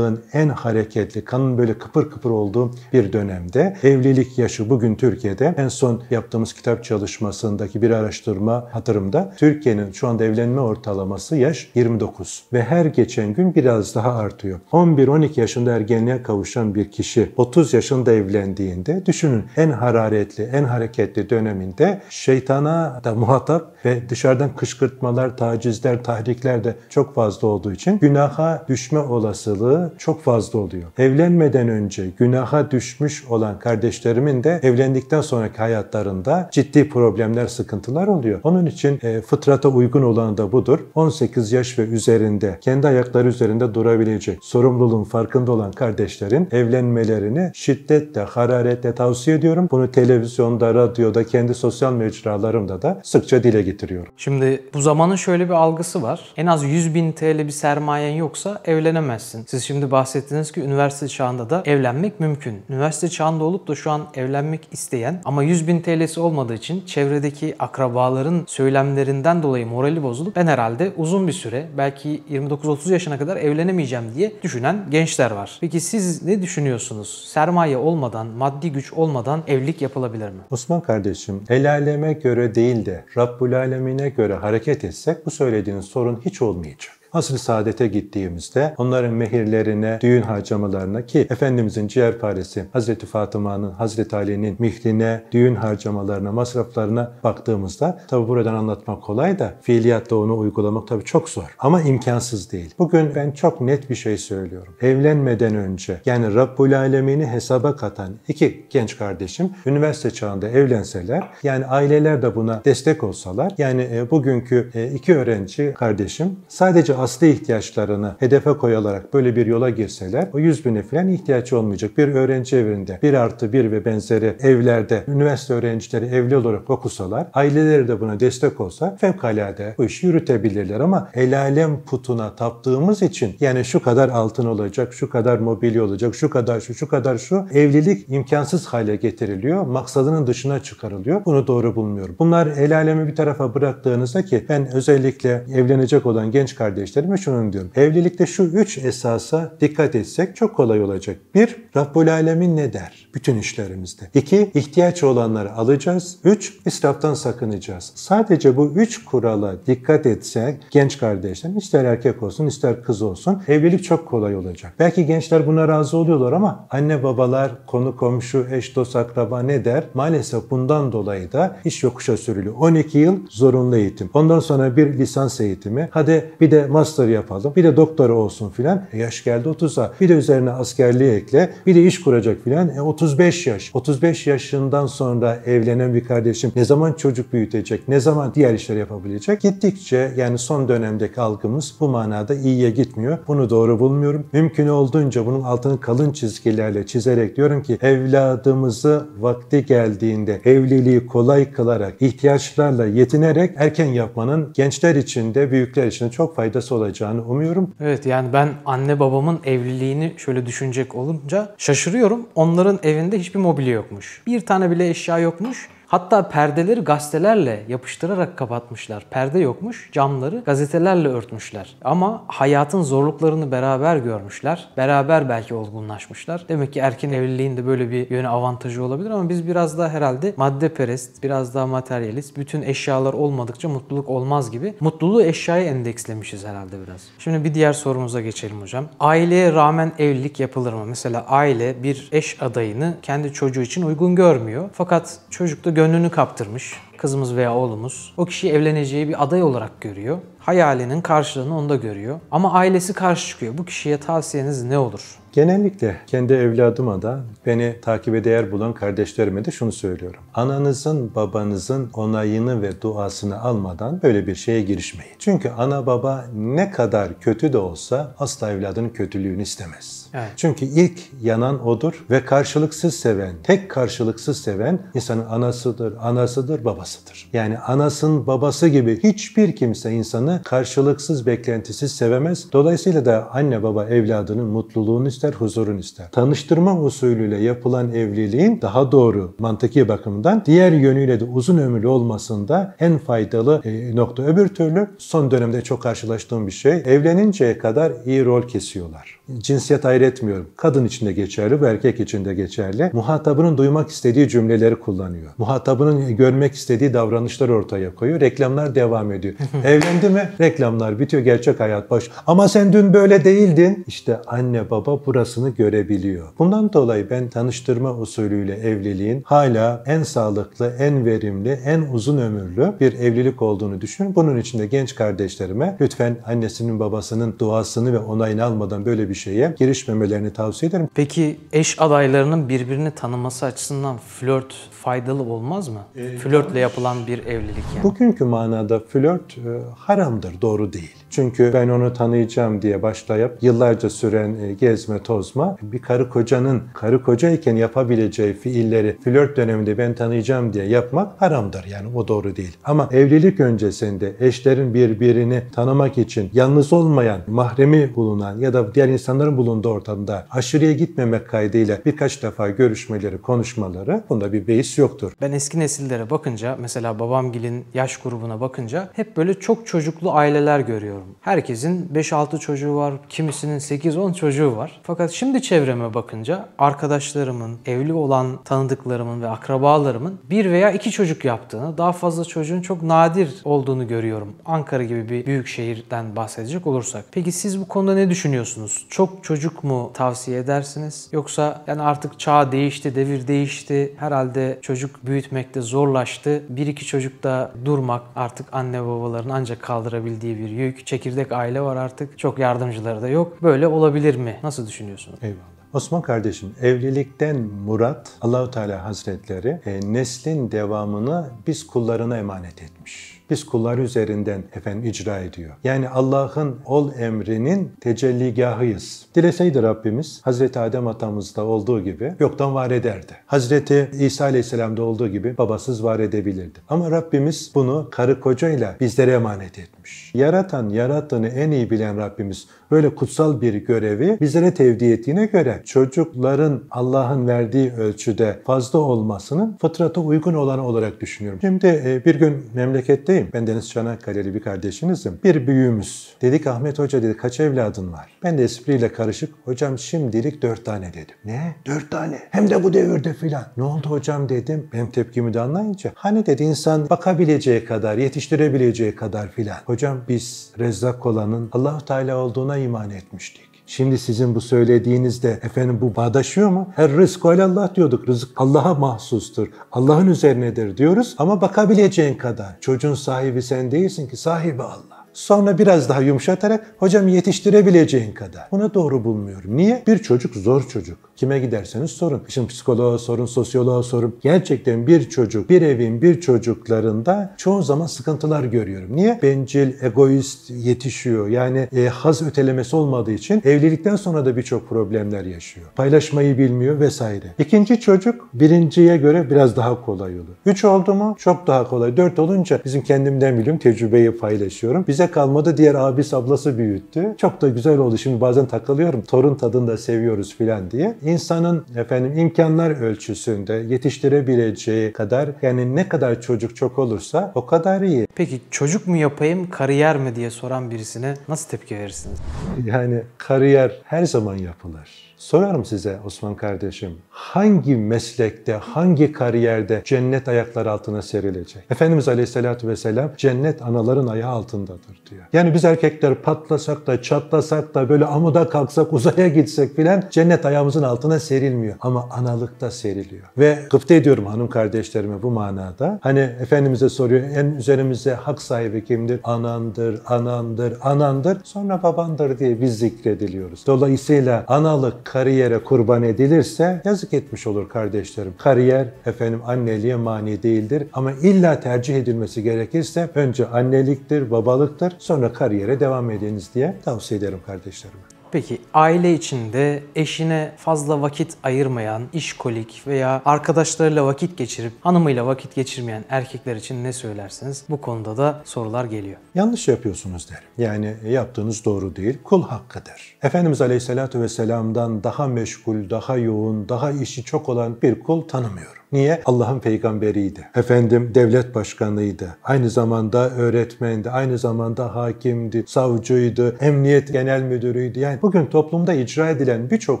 delikanlılığın 0.04 0.22
en 0.32 0.48
hareketli, 0.48 1.24
kanın 1.24 1.58
böyle 1.58 1.78
kıpır 1.78 2.10
kıpır 2.10 2.30
olduğu 2.30 2.70
bir 2.92 3.12
dönemde 3.12 3.76
evlilik 3.82 4.38
yaşı 4.38 4.70
bugün 4.70 4.94
Türkiye'de 4.94 5.54
en 5.56 5.68
son 5.68 6.02
yaptığımız 6.10 6.52
kitap 6.52 6.84
çalışmasındaki 6.84 7.82
bir 7.82 7.90
araştırma 7.90 8.68
hatırımda 8.72 9.34
Türkiye'nin 9.36 9.92
şu 9.92 10.08
anda 10.08 10.24
evlenme 10.24 10.60
ortalaması 10.60 11.36
yaş 11.36 11.70
29 11.74 12.44
ve 12.52 12.62
her 12.62 12.84
geçen 12.84 13.34
gün 13.34 13.54
biraz 13.54 13.94
daha 13.94 14.14
artıyor. 14.14 14.60
11-12 14.72 15.40
yaşında 15.40 15.72
ergenliğe 15.72 16.22
kavuşan 16.22 16.74
bir 16.74 16.90
kişi 16.90 17.32
30 17.36 17.74
yaşında 17.74 18.12
evlendiğinde 18.12 19.06
düşünün 19.06 19.44
en 19.56 19.70
hararetli, 19.70 20.44
en 20.44 20.64
hareketli 20.64 21.30
döneminde 21.30 22.02
şeytana 22.10 23.00
da 23.04 23.14
muhatap 23.14 23.74
ve 23.84 24.08
dışarıdan 24.08 24.56
kışkırtmalar, 24.56 25.36
tacizler, 25.36 26.04
tahrikler 26.04 26.64
de 26.64 26.74
çok 26.88 27.14
fazla 27.14 27.48
olduğu 27.48 27.72
için 27.72 27.98
günaha 27.98 28.64
düşme 28.68 28.98
olasılığı 28.98 29.93
çok 29.98 30.22
fazla 30.22 30.58
oluyor. 30.58 30.84
Evlenmeden 30.98 31.68
önce 31.68 32.06
günaha 32.18 32.70
düşmüş 32.70 33.24
olan 33.28 33.58
kardeşlerimin 33.58 34.44
de 34.44 34.60
evlendikten 34.62 35.20
sonraki 35.20 35.58
hayatlarında 35.58 36.48
ciddi 36.52 36.88
problemler, 36.88 37.46
sıkıntılar 37.46 38.06
oluyor. 38.06 38.40
Onun 38.42 38.66
için 38.66 38.98
e, 39.02 39.20
fıtrata 39.20 39.68
uygun 39.68 40.02
olan 40.02 40.36
da 40.38 40.52
budur. 40.52 40.78
18 40.94 41.52
yaş 41.52 41.78
ve 41.78 41.82
üzerinde 41.82 42.58
kendi 42.60 42.86
ayakları 42.88 43.28
üzerinde 43.28 43.74
durabilecek, 43.74 44.38
sorumluluğun 44.42 45.04
farkında 45.04 45.52
olan 45.52 45.72
kardeşlerin 45.72 46.48
evlenmelerini 46.52 47.50
şiddetle, 47.54 48.20
hararetle 48.20 48.94
tavsiye 48.94 49.36
ediyorum. 49.36 49.68
Bunu 49.70 49.90
televizyonda, 49.90 50.74
radyoda, 50.74 51.24
kendi 51.24 51.54
sosyal 51.54 51.92
mecralarımda 51.92 52.82
da 52.82 53.00
sıkça 53.02 53.42
dile 53.42 53.62
getiriyorum. 53.62 54.12
Şimdi 54.16 54.62
bu 54.74 54.80
zamanın 54.80 55.16
şöyle 55.16 55.44
bir 55.44 55.54
algısı 55.54 56.02
var. 56.02 56.20
En 56.36 56.46
az 56.46 56.64
100 56.64 56.94
bin 56.94 57.12
TL 57.12 57.38
bir 57.38 57.50
sermayen 57.50 58.14
yoksa 58.16 58.60
evlenemezsin. 58.64 59.44
Siz 59.46 59.64
şimdi 59.64 59.83
bahsettiniz 59.90 60.52
ki 60.52 60.60
üniversite 60.60 61.08
çağında 61.08 61.50
da 61.50 61.62
evlenmek 61.66 62.20
mümkün. 62.20 62.62
Üniversite 62.70 63.08
çağında 63.08 63.44
olup 63.44 63.68
da 63.68 63.74
şu 63.74 63.90
an 63.90 64.06
evlenmek 64.14 64.68
isteyen 64.72 65.20
ama 65.24 65.42
100 65.42 65.68
bin 65.68 65.80
TL'si 65.80 66.20
olmadığı 66.20 66.54
için 66.54 66.86
çevredeki 66.86 67.54
akrabaların 67.58 68.44
söylemlerinden 68.46 69.42
dolayı 69.42 69.66
morali 69.66 70.02
bozulup 70.02 70.36
ben 70.36 70.46
herhalde 70.46 70.92
uzun 70.96 71.28
bir 71.28 71.32
süre 71.32 71.66
belki 71.78 72.22
29-30 72.30 72.92
yaşına 72.92 73.18
kadar 73.18 73.36
evlenemeyeceğim 73.36 74.04
diye 74.14 74.32
düşünen 74.42 74.86
gençler 74.90 75.30
var. 75.30 75.58
Peki 75.60 75.80
siz 75.80 76.22
ne 76.22 76.42
düşünüyorsunuz? 76.42 77.24
Sermaye 77.28 77.76
olmadan, 77.76 78.26
maddi 78.26 78.72
güç 78.72 78.92
olmadan 78.92 79.42
evlilik 79.46 79.82
yapılabilir 79.82 80.28
mi? 80.28 80.40
Osman 80.50 80.80
kardeşim, 80.80 81.42
el 81.48 81.70
aleme 81.70 82.12
göre 82.12 82.54
değil 82.54 82.86
de 82.86 83.04
Rabbul 83.16 83.52
Alemine 83.52 84.08
göre 84.08 84.34
hareket 84.34 84.84
etsek 84.84 85.26
bu 85.26 85.30
söylediğiniz 85.30 85.84
sorun 85.84 86.20
hiç 86.24 86.42
olmayacak. 86.42 87.03
Asr-ı 87.14 87.38
Saadet'e 87.38 87.86
gittiğimizde 87.86 88.74
onların 88.78 89.14
mehirlerine, 89.14 89.98
düğün 90.02 90.22
harcamalarına 90.22 91.06
ki 91.06 91.26
Efendimizin 91.30 91.88
ciğerparesi 91.88 92.64
Hazreti 92.72 93.06
Fatıma'nın, 93.06 93.70
Hazreti 93.70 94.16
Ali'nin 94.16 94.56
mihline, 94.58 95.24
düğün 95.32 95.54
harcamalarına, 95.54 96.32
masraflarına 96.32 97.12
baktığımızda 97.24 98.00
tabi 98.08 98.28
buradan 98.28 98.54
anlatmak 98.54 99.02
kolay 99.02 99.38
da 99.38 99.54
fiiliyatta 99.62 100.16
onu 100.16 100.38
uygulamak 100.38 100.88
tabi 100.88 101.04
çok 101.04 101.28
zor. 101.28 101.56
Ama 101.58 101.82
imkansız 101.82 102.52
değil. 102.52 102.74
Bugün 102.78 103.14
ben 103.14 103.30
çok 103.30 103.60
net 103.60 103.90
bir 103.90 103.94
şey 103.94 104.18
söylüyorum. 104.18 104.74
Evlenmeden 104.80 105.54
önce 105.54 106.00
yani 106.06 106.34
Rabbul 106.34 106.72
Alemini 106.72 107.26
hesaba 107.26 107.76
katan 107.76 108.12
iki 108.28 108.66
genç 108.70 108.98
kardeşim 108.98 109.50
üniversite 109.66 110.10
çağında 110.10 110.48
evlenseler 110.48 111.28
yani 111.42 111.66
aileler 111.66 112.22
de 112.22 112.36
buna 112.36 112.64
destek 112.64 113.04
olsalar 113.04 113.52
yani 113.58 113.88
e, 113.92 114.10
bugünkü 114.10 114.70
e, 114.74 114.90
iki 114.90 115.16
öğrenci 115.16 115.74
kardeşim 115.74 116.36
sadece 116.48 117.03
asli 117.04 117.30
ihtiyaçlarını 117.30 118.16
hedefe 118.18 118.52
koyularak 118.52 119.14
böyle 119.14 119.36
bir 119.36 119.46
yola 119.46 119.70
girseler 119.70 120.28
o 120.32 120.38
100 120.38 120.64
bine 120.64 120.82
falan 120.82 121.08
ihtiyaç 121.08 121.52
olmayacak. 121.52 121.98
Bir 121.98 122.08
öğrenci 122.08 122.56
evinde 122.56 122.98
bir 123.02 123.14
artı 123.14 123.52
bir 123.52 123.72
ve 123.72 123.84
benzeri 123.84 124.36
evlerde 124.40 125.04
üniversite 125.08 125.54
öğrencileri 125.54 126.06
evli 126.06 126.36
olarak 126.36 126.70
okusalar 126.70 127.26
aileleri 127.34 127.88
de 127.88 128.00
buna 128.00 128.20
destek 128.20 128.60
olsa 128.60 128.96
fevkalade 129.00 129.74
bu 129.78 129.84
işi 129.84 130.06
yürütebilirler 130.06 130.80
ama 130.80 131.08
el 131.14 131.40
alem 131.40 131.80
putuna 131.80 132.36
taptığımız 132.36 133.02
için 133.02 133.36
yani 133.40 133.64
şu 133.64 133.82
kadar 133.82 134.08
altın 134.08 134.46
olacak, 134.46 134.94
şu 134.94 135.10
kadar 135.10 135.38
mobilya 135.38 135.84
olacak, 135.84 136.14
şu 136.14 136.30
kadar 136.30 136.60
şu, 136.60 136.74
şu 136.74 136.88
kadar 136.88 137.18
şu 137.18 137.46
evlilik 137.52 138.08
imkansız 138.08 138.66
hale 138.66 138.96
getiriliyor. 138.96 139.66
Maksadının 139.66 140.26
dışına 140.26 140.62
çıkarılıyor. 140.62 141.24
Bunu 141.24 141.46
doğru 141.46 141.76
bulmuyorum. 141.76 142.16
Bunlar 142.18 142.46
el 142.46 142.76
alemi 142.76 143.06
bir 143.06 143.16
tarafa 143.16 143.54
bıraktığınızda 143.54 144.24
ki 144.24 144.46
ben 144.48 144.66
özellikle 144.66 145.44
evlenecek 145.54 146.06
olan 146.06 146.30
genç 146.30 146.54
kardeş 146.54 146.93
kardeşlerime 146.94 147.16
şunu 147.16 147.52
diyorum. 147.52 147.70
Evlilikte 147.76 148.26
şu 148.26 148.42
üç 148.42 148.78
esasa 148.78 149.52
dikkat 149.60 149.94
etsek 149.94 150.36
çok 150.36 150.56
kolay 150.56 150.82
olacak. 150.82 151.16
Bir, 151.34 151.56
Rabbul 151.76 152.08
Alemin 152.08 152.56
ne 152.56 152.72
der? 152.72 153.08
Bütün 153.14 153.38
işlerimizde. 153.38 154.04
İki, 154.14 154.50
ihtiyaç 154.54 155.04
olanları 155.04 155.52
alacağız. 155.52 156.16
Üç, 156.24 156.52
israftan 156.66 157.14
sakınacağız. 157.14 157.92
Sadece 157.94 158.56
bu 158.56 158.72
üç 158.76 159.04
kurala 159.04 159.66
dikkat 159.66 160.06
etsek 160.06 160.66
genç 160.70 160.98
kardeşlerim 160.98 161.56
ister 161.56 161.84
erkek 161.84 162.22
olsun 162.22 162.46
ister 162.46 162.82
kız 162.82 163.02
olsun 163.02 163.42
evlilik 163.48 163.84
çok 163.84 164.08
kolay 164.08 164.36
olacak. 164.36 164.72
Belki 164.78 165.06
gençler 165.06 165.46
buna 165.46 165.68
razı 165.68 165.96
oluyorlar 165.96 166.32
ama 166.32 166.66
anne 166.70 167.02
babalar, 167.02 167.66
konu 167.66 167.96
komşu, 167.96 168.46
eş 168.50 168.76
dost 168.76 168.96
akraba 168.96 169.42
ne 169.42 169.64
der? 169.64 169.84
Maalesef 169.94 170.50
bundan 170.50 170.92
dolayı 170.92 171.32
da 171.32 171.56
iş 171.64 171.82
yokuşa 171.82 172.16
sürülüyor. 172.16 172.54
12 172.58 172.98
yıl 172.98 173.16
zorunlu 173.30 173.76
eğitim. 173.76 174.10
Ondan 174.14 174.40
sonra 174.40 174.76
bir 174.76 174.98
lisans 174.98 175.40
eğitimi. 175.40 175.88
Hadi 175.92 176.30
bir 176.40 176.50
de 176.50 176.66
master 176.66 176.83
yapalım. 177.08 177.52
Bir 177.56 177.64
de 177.64 177.76
doktora 177.76 178.14
olsun 178.14 178.50
filan. 178.50 178.86
E 178.92 178.98
yaş 178.98 179.24
geldi 179.24 179.48
30'a. 179.48 179.92
Bir 180.00 180.08
de 180.08 180.12
üzerine 180.12 180.50
askerliği 180.50 181.12
ekle. 181.12 181.50
Bir 181.66 181.74
de 181.74 181.82
iş 181.82 182.00
kuracak 182.00 182.44
filan. 182.44 182.68
E 182.68 182.80
35 182.80 183.46
yaş. 183.46 183.70
35 183.74 184.26
yaşından 184.26 184.86
sonra 184.86 185.38
evlenen 185.46 185.94
bir 185.94 186.04
kardeşim 186.04 186.52
ne 186.56 186.64
zaman 186.64 186.92
çocuk 186.92 187.32
büyütecek? 187.32 187.88
Ne 187.88 188.00
zaman 188.00 188.34
diğer 188.34 188.54
işler 188.54 188.76
yapabilecek? 188.76 189.40
Gittikçe 189.40 190.12
yani 190.16 190.38
son 190.38 190.68
dönemdeki 190.68 191.20
algımız 191.20 191.74
bu 191.80 191.88
manada 191.88 192.34
iyiye 192.34 192.70
gitmiyor. 192.70 193.18
Bunu 193.28 193.50
doğru 193.50 193.80
bulmuyorum. 193.80 194.26
Mümkün 194.32 194.68
olduğunca 194.68 195.26
bunun 195.26 195.42
altını 195.42 195.80
kalın 195.80 196.12
çizgilerle 196.12 196.86
çizerek 196.86 197.36
diyorum 197.36 197.62
ki 197.62 197.78
evladımızı 197.82 199.06
vakti 199.20 199.66
geldiğinde 199.66 200.40
evliliği 200.44 201.06
kolay 201.06 201.52
kılarak 201.52 202.02
ihtiyaçlarla 202.02 202.86
yetinerek 202.86 203.54
erken 203.56 203.86
yapmanın 203.86 204.50
gençler 204.54 204.94
için 204.94 205.34
de 205.34 205.50
büyükler 205.50 205.86
için 205.86 206.06
de 206.06 206.10
çok 206.10 206.36
faydası 206.36 206.73
olacağını 206.74 207.22
umuyorum. 207.24 207.74
Evet 207.80 208.06
yani 208.06 208.32
ben 208.32 208.48
anne 208.66 209.00
babamın 209.00 209.40
evliliğini 209.44 210.14
şöyle 210.16 210.46
düşünecek 210.46 210.94
olunca 210.94 211.54
şaşırıyorum. 211.58 212.26
Onların 212.34 212.78
evinde 212.82 213.18
hiçbir 213.18 213.40
mobilya 213.40 213.72
yokmuş. 213.72 214.22
Bir 214.26 214.40
tane 214.40 214.70
bile 214.70 214.88
eşya 214.88 215.18
yokmuş. 215.18 215.68
Hatta 215.94 216.28
perdeleri 216.28 216.80
gazetelerle 216.80 217.64
yapıştırarak 217.68 218.36
kapatmışlar. 218.36 219.06
Perde 219.10 219.38
yokmuş, 219.38 219.88
camları 219.92 220.42
gazetelerle 220.46 221.08
örtmüşler. 221.08 221.76
Ama 221.84 222.24
hayatın 222.26 222.82
zorluklarını 222.82 223.52
beraber 223.52 223.96
görmüşler. 223.96 224.68
Beraber 224.76 225.28
belki 225.28 225.54
olgunlaşmışlar. 225.54 226.44
Demek 226.48 226.72
ki 226.72 226.80
erken 226.80 227.10
evliliğin 227.10 227.56
de 227.56 227.66
böyle 227.66 227.90
bir 227.90 228.10
yönü 228.10 228.28
avantajı 228.28 228.84
olabilir 228.84 229.10
ama 229.10 229.28
biz 229.28 229.46
biraz 229.46 229.78
daha 229.78 229.88
herhalde 229.88 230.34
maddeperest, 230.36 231.22
biraz 231.22 231.54
daha 231.54 231.66
materyalist, 231.66 232.36
bütün 232.36 232.62
eşyalar 232.62 233.12
olmadıkça 233.12 233.68
mutluluk 233.68 234.08
olmaz 234.08 234.50
gibi 234.50 234.74
mutluluğu 234.80 235.22
eşyaya 235.22 235.64
endekslemişiz 235.64 236.46
herhalde 236.46 236.76
biraz. 236.86 237.02
Şimdi 237.18 237.44
bir 237.44 237.54
diğer 237.54 237.72
sorumuza 237.72 238.20
geçelim 238.20 238.60
hocam. 238.60 238.84
Aileye 239.00 239.52
rağmen 239.52 239.92
evlilik 239.98 240.40
yapılır 240.40 240.72
mı? 240.72 240.84
Mesela 240.86 241.24
aile 241.28 241.82
bir 241.82 242.08
eş 242.12 242.42
adayını 242.42 242.94
kendi 243.02 243.32
çocuğu 243.32 243.62
için 243.62 243.82
uygun 243.82 244.16
görmüyor. 244.16 244.70
Fakat 244.72 245.18
çocuk 245.30 245.64
da 245.64 245.70
gönlünü 245.84 246.10
kaptırmış 246.10 246.80
kızımız 246.96 247.36
veya 247.36 247.54
oğlumuz 247.54 248.14
o 248.16 248.24
kişiyi 248.24 248.52
evleneceği 248.52 249.08
bir 249.08 249.22
aday 249.22 249.42
olarak 249.42 249.80
görüyor. 249.80 250.18
Hayalinin 250.38 251.00
karşılığını 251.00 251.58
onda 251.58 251.76
görüyor. 251.76 252.20
Ama 252.30 252.52
ailesi 252.52 252.92
karşı 252.92 253.28
çıkıyor. 253.28 253.58
Bu 253.58 253.64
kişiye 253.64 253.98
tavsiyeniz 253.98 254.62
ne 254.62 254.78
olur? 254.78 255.18
Genellikle 255.32 255.96
kendi 256.06 256.32
evladıma 256.32 257.02
da 257.02 257.20
beni 257.46 257.76
takibe 257.82 258.24
değer 258.24 258.52
bulan 258.52 258.72
kardeşlerime 258.72 259.44
de 259.44 259.50
şunu 259.50 259.72
söylüyorum. 259.72 260.20
Ananızın, 260.34 261.14
babanızın 261.14 261.90
onayını 261.94 262.62
ve 262.62 262.82
duasını 262.82 263.40
almadan 263.42 264.00
böyle 264.02 264.26
bir 264.26 264.34
şeye 264.34 264.62
girişmeyin. 264.62 265.14
Çünkü 265.18 265.50
ana 265.50 265.86
baba 265.86 266.24
ne 266.34 266.70
kadar 266.70 267.20
kötü 267.20 267.52
de 267.52 267.58
olsa 267.58 268.14
asla 268.18 268.50
evladının 268.50 268.88
kötülüğünü 268.88 269.42
istemez. 269.42 270.03
Evet. 270.14 270.32
Çünkü 270.36 270.64
ilk 270.64 271.00
yanan 271.22 271.66
odur 271.66 272.04
ve 272.10 272.24
karşılıksız 272.24 272.94
seven, 272.94 273.32
tek 273.42 273.70
karşılıksız 273.70 274.40
seven 274.40 274.78
insanın 274.94 275.24
anasıdır, 275.24 275.94
anasıdır, 276.00 276.64
babasıdır. 276.64 277.30
Yani 277.32 277.58
anasının 277.58 278.26
babası 278.26 278.68
gibi 278.68 279.02
hiçbir 279.02 279.56
kimse 279.56 279.92
insanı 279.92 280.40
karşılıksız, 280.44 281.26
beklentisiz 281.26 281.92
sevemez. 281.92 282.52
Dolayısıyla 282.52 283.04
da 283.04 283.28
anne 283.32 283.62
baba 283.62 283.84
evladının 283.84 284.46
mutluluğunu 284.46 285.08
ister, 285.08 285.32
huzurunu 285.32 285.80
ister. 285.80 286.10
Tanıştırma 286.10 286.80
usulüyle 286.80 287.36
yapılan 287.36 287.92
evliliğin 287.92 288.60
daha 288.62 288.92
doğru 288.92 289.34
mantıki 289.38 289.88
bakımdan 289.88 290.42
diğer 290.46 290.72
yönüyle 290.72 291.20
de 291.20 291.24
uzun 291.24 291.58
ömürlü 291.58 291.88
olmasında 291.88 292.74
en 292.80 292.98
faydalı 292.98 293.60
e, 293.64 293.96
nokta. 293.96 294.22
Öbür 294.22 294.48
türlü 294.48 294.88
son 294.98 295.30
dönemde 295.30 295.62
çok 295.62 295.82
karşılaştığım 295.82 296.46
bir 296.46 296.52
şey. 296.52 296.72
Evleninceye 296.72 297.58
kadar 297.58 297.92
iyi 298.06 298.24
rol 298.24 298.42
kesiyorlar. 298.42 299.20
Cinsiyet 299.38 299.84
ayrı 299.84 300.03
etmiyorum. 300.04 300.46
Kadın 300.56 300.84
için 300.84 301.06
de 301.06 301.12
geçerli, 301.12 301.60
bu 301.60 301.66
erkek 301.66 302.00
için 302.00 302.24
de 302.24 302.34
geçerli. 302.34 302.90
Muhatabının 302.92 303.58
duymak 303.58 303.90
istediği 303.90 304.28
cümleleri 304.28 304.76
kullanıyor. 304.76 305.30
Muhatabının 305.38 306.16
görmek 306.16 306.54
istediği 306.54 306.74
istediği 306.74 306.94
davranışlar 306.94 307.48
ortaya 307.48 307.94
koyuyor. 307.94 308.20
Reklamlar 308.20 308.74
devam 308.74 309.12
ediyor. 309.12 309.34
Evlendi 309.64 310.08
mi? 310.08 310.28
Reklamlar 310.40 310.98
bitiyor. 310.98 311.22
Gerçek 311.22 311.60
hayat 311.60 311.90
baş. 311.90 312.10
Ama 312.26 312.48
sen 312.48 312.72
dün 312.72 312.94
böyle 312.94 313.24
değildin. 313.24 313.84
İşte 313.86 314.20
anne 314.26 314.70
baba 314.70 315.06
burasını 315.06 315.50
görebiliyor. 315.50 316.28
Bundan 316.38 316.72
dolayı 316.72 317.10
ben 317.10 317.28
tanıştırma 317.28 317.94
usulüyle 317.94 318.54
evliliğin 318.54 319.22
hala 319.26 319.82
en 319.86 320.02
sağlıklı, 320.02 320.72
en 320.78 321.06
verimli, 321.06 321.50
en 321.64 321.80
uzun 321.92 322.18
ömürlü 322.18 322.72
bir 322.80 322.92
evlilik 322.92 323.42
olduğunu 323.42 323.80
düşünüyorum. 323.80 324.16
Bunun 324.16 324.36
için 324.36 324.58
de 324.58 324.66
genç 324.66 324.94
kardeşlerime 324.94 325.76
lütfen 325.80 326.16
annesinin 326.26 326.80
babasının 326.80 327.34
duasını 327.38 327.92
ve 327.92 327.98
onayını 327.98 328.44
almadan 328.44 328.84
böyle 328.84 329.08
bir 329.08 329.14
şeye 329.14 329.54
girişmemelerini 329.94 330.32
tavsiye 330.32 330.68
ederim. 330.68 330.88
Peki 330.94 331.36
eş 331.52 331.80
adaylarının 331.80 332.48
birbirini 332.48 332.90
tanıması 332.90 333.46
açısından 333.46 333.98
flört 333.98 334.54
faydalı 334.70 335.22
olmaz 335.22 335.68
mı? 335.68 335.80
Flörtle 336.18 336.60
yapılan 336.60 337.06
bir 337.06 337.26
evlilik 337.26 337.64
yani. 337.76 337.84
Bugünkü 337.84 338.24
manada 338.24 338.80
flört 338.80 339.38
e, 339.38 339.40
haramdır, 339.76 340.40
doğru 340.42 340.72
değil. 340.72 340.94
Çünkü 341.10 341.50
ben 341.54 341.68
onu 341.68 341.92
tanıyacağım 341.92 342.62
diye 342.62 342.82
başlayıp 342.82 343.38
yıllarca 343.42 343.90
süren 343.90 344.34
e, 344.34 344.52
gezme, 344.52 345.02
tozma 345.02 345.56
bir 345.62 345.78
karı 345.78 346.10
kocanın 346.10 346.62
karı 346.74 347.02
kocayken 347.02 347.56
yapabileceği 347.56 348.34
fiilleri 348.34 348.96
flört 349.04 349.36
döneminde 349.36 349.78
ben 349.78 349.94
tanıyacağım 349.94 350.52
diye 350.52 350.64
yapmak 350.64 351.22
haramdır. 351.22 351.64
Yani 351.64 351.88
o 351.94 352.08
doğru 352.08 352.36
değil. 352.36 352.56
Ama 352.64 352.88
evlilik 352.92 353.40
öncesinde 353.40 354.12
eşlerin 354.20 354.74
birbirini 354.74 355.42
tanımak 355.54 355.98
için 355.98 356.30
yalnız 356.32 356.72
olmayan, 356.72 357.20
mahremi 357.26 357.96
bulunan 357.96 358.38
ya 358.38 358.52
da 358.52 358.74
diğer 358.74 358.88
insanların 358.88 359.36
bulunduğu 359.36 359.73
ortamda 359.74 360.26
aşırıya 360.30 360.72
gitmemek 360.72 361.28
kaydıyla 361.28 361.78
birkaç 361.86 362.22
defa 362.22 362.50
görüşmeleri, 362.50 363.18
konuşmaları 363.22 364.04
bunda 364.08 364.32
bir 364.32 364.46
beis 364.46 364.78
yoktur. 364.78 365.12
Ben 365.20 365.32
eski 365.32 365.60
nesillere 365.60 366.10
bakınca 366.10 366.56
mesela 366.60 366.98
babamgilin 366.98 367.64
yaş 367.74 367.96
grubuna 367.96 368.40
bakınca 368.40 368.88
hep 368.92 369.16
böyle 369.16 369.34
çok 369.34 369.66
çocuklu 369.66 370.12
aileler 370.12 370.60
görüyorum. 370.60 371.06
Herkesin 371.20 371.88
5-6 371.94 372.38
çocuğu 372.38 372.76
var, 372.76 372.94
kimisinin 373.08 373.58
8-10 373.58 374.14
çocuğu 374.14 374.56
var. 374.56 374.80
Fakat 374.82 375.10
şimdi 375.10 375.42
çevreme 375.42 375.94
bakınca 375.94 376.48
arkadaşlarımın, 376.58 377.58
evli 377.66 377.92
olan 377.92 378.38
tanıdıklarımın 378.44 379.22
ve 379.22 379.28
akrabalarımın 379.28 380.18
bir 380.30 380.50
veya 380.50 380.70
iki 380.70 380.90
çocuk 380.90 381.24
yaptığını, 381.24 381.78
daha 381.78 381.92
fazla 381.92 382.24
çocuğun 382.24 382.62
çok 382.62 382.82
nadir 382.82 383.34
olduğunu 383.44 383.88
görüyorum. 383.88 384.32
Ankara 384.44 384.82
gibi 384.82 385.08
bir 385.08 385.26
büyük 385.26 385.46
şehirden 385.46 386.16
bahsedecek 386.16 386.66
olursak. 386.66 387.04
Peki 387.12 387.32
siz 387.32 387.60
bu 387.60 387.68
konuda 387.68 387.94
ne 387.94 388.10
düşünüyorsunuz? 388.10 388.86
Çok 388.88 389.24
çocuk 389.24 389.63
mu 389.64 389.90
tavsiye 389.94 390.38
edersiniz? 390.38 391.08
Yoksa 391.12 391.64
yani 391.66 391.82
artık 391.82 392.20
çağ 392.20 392.52
değişti, 392.52 392.94
devir 392.94 393.28
değişti. 393.28 393.94
Herhalde 393.96 394.58
çocuk 394.62 395.06
büyütmekte 395.06 395.60
zorlaştı. 395.60 396.42
Bir 396.48 396.66
iki 396.66 396.86
çocukta 396.86 397.52
durmak 397.64 398.02
artık 398.16 398.46
anne 398.52 398.82
babaların 398.82 399.30
ancak 399.30 399.62
kaldırabildiği 399.62 400.38
bir 400.38 400.48
yük. 400.48 400.86
Çekirdek 400.86 401.32
aile 401.32 401.60
var 401.60 401.76
artık. 401.76 402.18
Çok 402.18 402.38
yardımcıları 402.38 403.02
da 403.02 403.08
yok. 403.08 403.42
Böyle 403.42 403.66
olabilir 403.66 404.16
mi? 404.16 404.36
Nasıl 404.42 404.66
düşünüyorsunuz? 404.66 405.18
Eyvallah. 405.22 405.54
Osman 405.74 406.02
kardeşim 406.02 406.54
evlilikten 406.60 407.36
murat 407.36 408.12
Allahu 408.20 408.50
Teala 408.50 408.84
Hazretleri 408.84 409.60
e, 409.66 409.80
neslin 409.92 410.50
devamını 410.50 411.30
biz 411.46 411.66
kullarına 411.66 412.18
emanet 412.18 412.62
etmiş. 412.62 413.13
Biz 413.30 413.46
kulları 413.46 413.82
üzerinden 413.82 414.44
efendim 414.54 414.90
icra 414.90 415.18
ediyor. 415.18 415.54
Yani 415.64 415.88
Allah'ın 415.88 416.56
ol 416.64 416.92
emrinin 416.98 417.72
tecelligahıyız. 417.80 419.06
Dileseydi 419.14 419.62
Rabbimiz 419.62 420.20
Hazreti 420.24 420.58
Adem 420.58 420.86
atamızda 420.86 421.44
olduğu 421.44 421.80
gibi 421.80 422.14
yoktan 422.20 422.54
var 422.54 422.70
ederdi. 422.70 423.12
Hazreti 423.26 423.90
İsa 424.00 424.24
Aleyhisselam'da 424.24 424.82
olduğu 424.82 425.08
gibi 425.08 425.38
babasız 425.38 425.84
var 425.84 425.98
edebilirdi. 425.98 426.58
Ama 426.68 426.90
Rabbimiz 426.90 427.52
bunu 427.54 427.88
karı 427.90 428.20
kocayla 428.20 428.76
bizlere 428.80 429.12
emanet 429.12 429.58
etmiş. 429.58 430.14
Yaratan, 430.14 430.68
yarattığını 430.68 431.28
en 431.28 431.50
iyi 431.50 431.70
bilen 431.70 431.98
Rabbimiz 431.98 432.46
böyle 432.74 432.94
kutsal 432.94 433.40
bir 433.40 433.54
görevi 433.54 434.18
bizlere 434.20 434.54
tevdi 434.54 434.84
ettiğine 434.84 435.26
göre 435.26 435.62
çocukların 435.64 436.62
Allah'ın 436.70 437.26
verdiği 437.28 437.72
ölçüde 437.72 438.38
fazla 438.46 438.78
olmasının 438.78 439.56
fıtrata 439.60 440.00
uygun 440.00 440.34
olan 440.34 440.58
olarak 440.58 441.00
düşünüyorum. 441.00 441.40
Şimdi 441.40 441.66
e, 441.66 442.04
bir 442.04 442.14
gün 442.14 442.44
memleketteyim. 442.54 443.28
Ben 443.32 443.46
Deniz 443.46 443.70
Çanakkale'li 443.70 444.34
bir 444.34 444.40
kardeşinizim. 444.40 445.18
Bir 445.24 445.46
büyüğümüz. 445.46 446.16
Dedik 446.22 446.46
Ahmet 446.46 446.78
Hoca 446.78 447.02
dedi 447.02 447.16
kaç 447.16 447.40
evladın 447.40 447.92
var? 447.92 448.10
Ben 448.22 448.38
de 448.38 448.44
espriyle 448.44 448.92
karışık. 448.92 449.34
Hocam 449.44 449.78
şimdilik 449.78 450.42
dört 450.42 450.64
tane 450.64 450.88
dedim. 450.88 451.16
Ne? 451.24 451.56
Dört 451.66 451.90
tane? 451.90 452.18
Hem 452.30 452.50
de 452.50 452.64
bu 452.64 452.72
devirde 452.72 453.14
filan. 453.14 453.44
Ne 453.56 453.62
oldu 453.62 453.90
hocam 453.90 454.28
dedim. 454.28 454.68
Benim 454.72 454.90
tepkimi 454.90 455.34
de 455.34 455.40
anlayınca. 455.40 455.92
Hani 455.94 456.26
dedi 456.26 456.42
insan 456.42 456.90
bakabileceği 456.90 457.64
kadar, 457.64 457.98
yetiştirebileceği 457.98 458.94
kadar 458.94 459.30
filan. 459.30 459.58
Hocam 459.66 459.98
biz 460.08 460.52
rezzak 460.58 461.06
olanın 461.06 461.48
allah 461.52 461.78
Teala 461.86 462.16
olduğuna 462.16 462.63
iman 462.64 462.90
etmiştik. 462.90 463.54
Şimdi 463.66 463.98
sizin 463.98 464.34
bu 464.34 464.40
söylediğinizde 464.40 465.40
efendim 465.42 465.78
bu 465.80 465.96
bağdaşıyor 465.96 466.48
mu? 466.48 466.68
Her 466.76 466.90
rızk 466.90 467.26
Allah 467.26 467.72
diyorduk. 467.74 468.08
Rızık 468.08 468.30
Allah'a 468.36 468.74
mahsustur. 468.74 469.48
Allah'ın 469.72 470.06
üzerinedir 470.06 470.76
diyoruz 470.76 471.14
ama 471.18 471.40
bakabileceğin 471.40 472.14
kadar. 472.14 472.56
Çocuğun 472.60 472.94
sahibi 472.94 473.42
sen 473.42 473.70
değilsin 473.70 474.08
ki 474.08 474.16
sahibi 474.16 474.62
Allah. 474.62 475.04
Sonra 475.12 475.58
biraz 475.58 475.88
daha 475.88 476.00
yumuşatarak 476.00 476.74
hocam 476.78 477.08
yetiştirebileceğin 477.08 478.12
kadar. 478.12 478.48
Buna 478.52 478.74
doğru 478.74 479.04
bulmuyorum. 479.04 479.56
Niye? 479.56 479.82
Bir 479.86 479.98
çocuk 479.98 480.34
zor 480.34 480.68
çocuk. 480.68 480.98
Kime 481.16 481.38
giderseniz 481.38 481.90
sorun. 481.90 482.22
Şimdi 482.28 482.48
psikoloğa 482.48 482.98
sorun, 482.98 483.26
sosyoloğa 483.26 483.82
sorun. 483.82 484.16
Gerçekten 484.20 484.86
bir 484.86 485.08
çocuk, 485.10 485.50
bir 485.50 485.62
evin 485.62 486.02
bir 486.02 486.20
çocuklarında 486.20 487.34
çoğu 487.36 487.62
zaman 487.62 487.86
sıkıntılar 487.86 488.44
görüyorum. 488.44 488.96
Niye? 488.96 489.18
Bencil, 489.22 489.72
egoist 489.82 490.50
yetişiyor. 490.50 491.28
Yani 491.28 491.68
e, 491.76 491.88
haz 491.88 492.22
ötelemesi 492.22 492.76
olmadığı 492.76 493.12
için 493.12 493.42
evlilikten 493.44 493.96
sonra 493.96 494.26
da 494.26 494.36
birçok 494.36 494.68
problemler 494.68 495.24
yaşıyor. 495.24 495.66
Paylaşmayı 495.76 496.38
bilmiyor 496.38 496.80
vesaire. 496.80 497.26
İkinci 497.38 497.80
çocuk 497.80 498.28
birinciye 498.34 498.96
göre 498.96 499.30
biraz 499.30 499.56
daha 499.56 499.84
kolay 499.84 500.20
olur. 500.20 500.34
Üç 500.46 500.64
oldu 500.64 500.94
mu 500.94 501.14
çok 501.18 501.46
daha 501.46 501.68
kolay. 501.68 501.96
Dört 501.96 502.18
olunca 502.18 502.60
bizim 502.64 502.82
kendimden 502.82 503.38
biliyorum 503.38 503.58
tecrübeyi 503.58 504.10
paylaşıyorum. 504.10 504.84
Bize 504.88 505.06
kalmadı 505.06 505.56
diğer 505.56 505.74
abisi 505.74 506.16
ablası 506.16 506.58
büyüttü. 506.58 507.14
Çok 507.18 507.40
da 507.40 507.48
güzel 507.48 507.78
oldu. 507.78 507.98
Şimdi 507.98 508.20
bazen 508.20 508.46
takılıyorum. 508.46 509.02
Torun 509.02 509.34
tadını 509.34 509.66
da 509.66 509.76
seviyoruz 509.76 510.34
filan 510.34 510.70
diye. 510.70 510.94
İnsanın 511.04 511.66
efendim 511.76 512.18
imkanlar 512.18 512.70
ölçüsünde 512.70 513.52
yetiştirebileceği 513.54 514.92
kadar 514.92 515.30
yani 515.42 515.76
ne 515.76 515.88
kadar 515.88 516.20
çocuk 516.20 516.56
çok 516.56 516.78
olursa 516.78 517.32
o 517.34 517.46
kadar 517.46 517.82
iyi. 517.82 518.06
Peki 518.14 518.40
çocuk 518.50 518.86
mu 518.86 518.96
yapayım, 518.96 519.50
kariyer 519.50 519.96
mi 519.96 520.16
diye 520.16 520.30
soran 520.30 520.70
birisine 520.70 521.14
nasıl 521.28 521.50
tepki 521.50 521.76
verirsiniz? 521.76 522.18
Yani 522.64 523.02
kariyer 523.18 523.72
her 523.84 524.04
zaman 524.04 524.36
yapılır. 524.36 525.13
Sorarım 525.24 525.64
size 525.64 525.98
Osman 526.06 526.34
kardeşim, 526.34 526.90
hangi 527.10 527.76
meslekte, 527.76 528.52
hangi 528.52 529.12
kariyerde 529.12 529.82
cennet 529.84 530.28
ayaklar 530.28 530.66
altına 530.66 531.02
serilecek? 531.02 531.62
Efendimiz 531.70 532.08
Aleyhisselatü 532.08 532.68
Vesselam 532.68 533.10
cennet 533.16 533.62
anaların 533.62 534.06
ayağı 534.06 534.30
altındadır 534.30 535.02
diyor. 535.10 535.22
Yani 535.32 535.54
biz 535.54 535.64
erkekler 535.64 536.14
patlasak 536.14 536.86
da, 536.86 537.02
çatlasak 537.02 537.74
da, 537.74 537.88
böyle 537.88 538.04
amuda 538.04 538.48
kalksak, 538.48 538.92
uzaya 538.92 539.28
gitsek 539.28 539.76
filan 539.76 540.02
cennet 540.10 540.46
ayağımızın 540.46 540.82
altına 540.82 541.20
serilmiyor. 541.20 541.74
Ama 541.80 542.08
analıkta 542.10 542.70
seriliyor. 542.70 543.24
Ve 543.38 543.58
gıpta 543.70 543.94
ediyorum 543.94 544.26
hanım 544.26 544.48
kardeşlerime 544.48 545.22
bu 545.22 545.30
manada. 545.30 545.98
Hani 546.02 546.20
Efendimiz'e 546.20 546.88
soruyor, 546.88 547.22
en 547.22 547.46
üzerimize 547.46 548.14
hak 548.14 548.42
sahibi 548.42 548.84
kimdir? 548.84 549.20
Anandır, 549.24 550.00
anandır, 550.06 550.78
anandır, 550.80 551.38
sonra 551.44 551.82
babandır 551.82 552.38
diye 552.38 552.60
biz 552.60 552.78
zikrediliyoruz. 552.78 553.66
Dolayısıyla 553.66 554.44
analık 554.48 555.13
kariyere 555.14 555.58
kurban 555.58 556.02
edilirse 556.02 556.82
yazık 556.84 557.12
etmiş 557.14 557.46
olur 557.46 557.68
kardeşlerim. 557.68 558.34
Kariyer 558.38 558.86
efendim 559.06 559.40
anneliğe 559.46 559.96
mani 559.96 560.42
değildir 560.42 560.86
ama 560.92 561.12
illa 561.12 561.60
tercih 561.60 561.96
edilmesi 561.96 562.42
gerekirse 562.42 563.10
önce 563.14 563.46
anneliktir, 563.46 564.30
babalıktır 564.30 564.96
sonra 564.98 565.32
kariyere 565.32 565.80
devam 565.80 566.10
ediniz 566.10 566.50
diye 566.54 566.74
tavsiye 566.84 567.18
ederim 567.18 567.40
kardeşlerime. 567.46 568.13
Peki 568.34 568.58
aile 568.74 569.14
içinde 569.14 569.82
eşine 569.96 570.52
fazla 570.56 571.02
vakit 571.02 571.36
ayırmayan, 571.42 572.02
işkolik 572.12 572.82
veya 572.86 573.22
arkadaşlarıyla 573.24 574.06
vakit 574.06 574.38
geçirip 574.38 574.72
hanımıyla 574.80 575.26
vakit 575.26 575.54
geçirmeyen 575.54 576.04
erkekler 576.08 576.56
için 576.56 576.84
ne 576.84 576.92
söylersiniz? 576.92 577.64
Bu 577.70 577.80
konuda 577.80 578.16
da 578.16 578.42
sorular 578.44 578.84
geliyor. 578.84 579.16
Yanlış 579.34 579.68
yapıyorsunuz 579.68 580.30
derim. 580.30 580.42
Yani 580.58 580.96
yaptığınız 581.08 581.64
doğru 581.64 581.96
değil, 581.96 582.18
kul 582.24 582.42
hakkıdır. 582.42 583.16
Efendimiz 583.22 583.60
Aleyhisselatü 583.60 584.20
Vesselam'dan 584.20 585.04
daha 585.04 585.26
meşgul, 585.26 585.90
daha 585.90 586.16
yoğun, 586.16 586.68
daha 586.68 586.90
işi 586.90 587.24
çok 587.24 587.48
olan 587.48 587.76
bir 587.82 588.00
kul 588.00 588.28
tanımıyorum. 588.28 588.82
Niye? 588.94 589.22
Allah'ın 589.24 589.60
peygamberiydi. 589.60 590.48
Efendim 590.54 591.10
devlet 591.14 591.54
başkanıydı. 591.54 592.36
Aynı 592.44 592.70
zamanda 592.70 593.30
öğretmendi. 593.30 594.10
Aynı 594.10 594.38
zamanda 594.38 594.94
hakimdi, 594.94 595.64
savcıydı, 595.66 596.56
emniyet 596.60 597.12
genel 597.12 597.42
müdürüydü. 597.42 598.00
Yani 598.00 598.18
bugün 598.22 598.46
toplumda 598.46 598.92
icra 598.92 599.30
edilen 599.30 599.70
birçok 599.70 600.00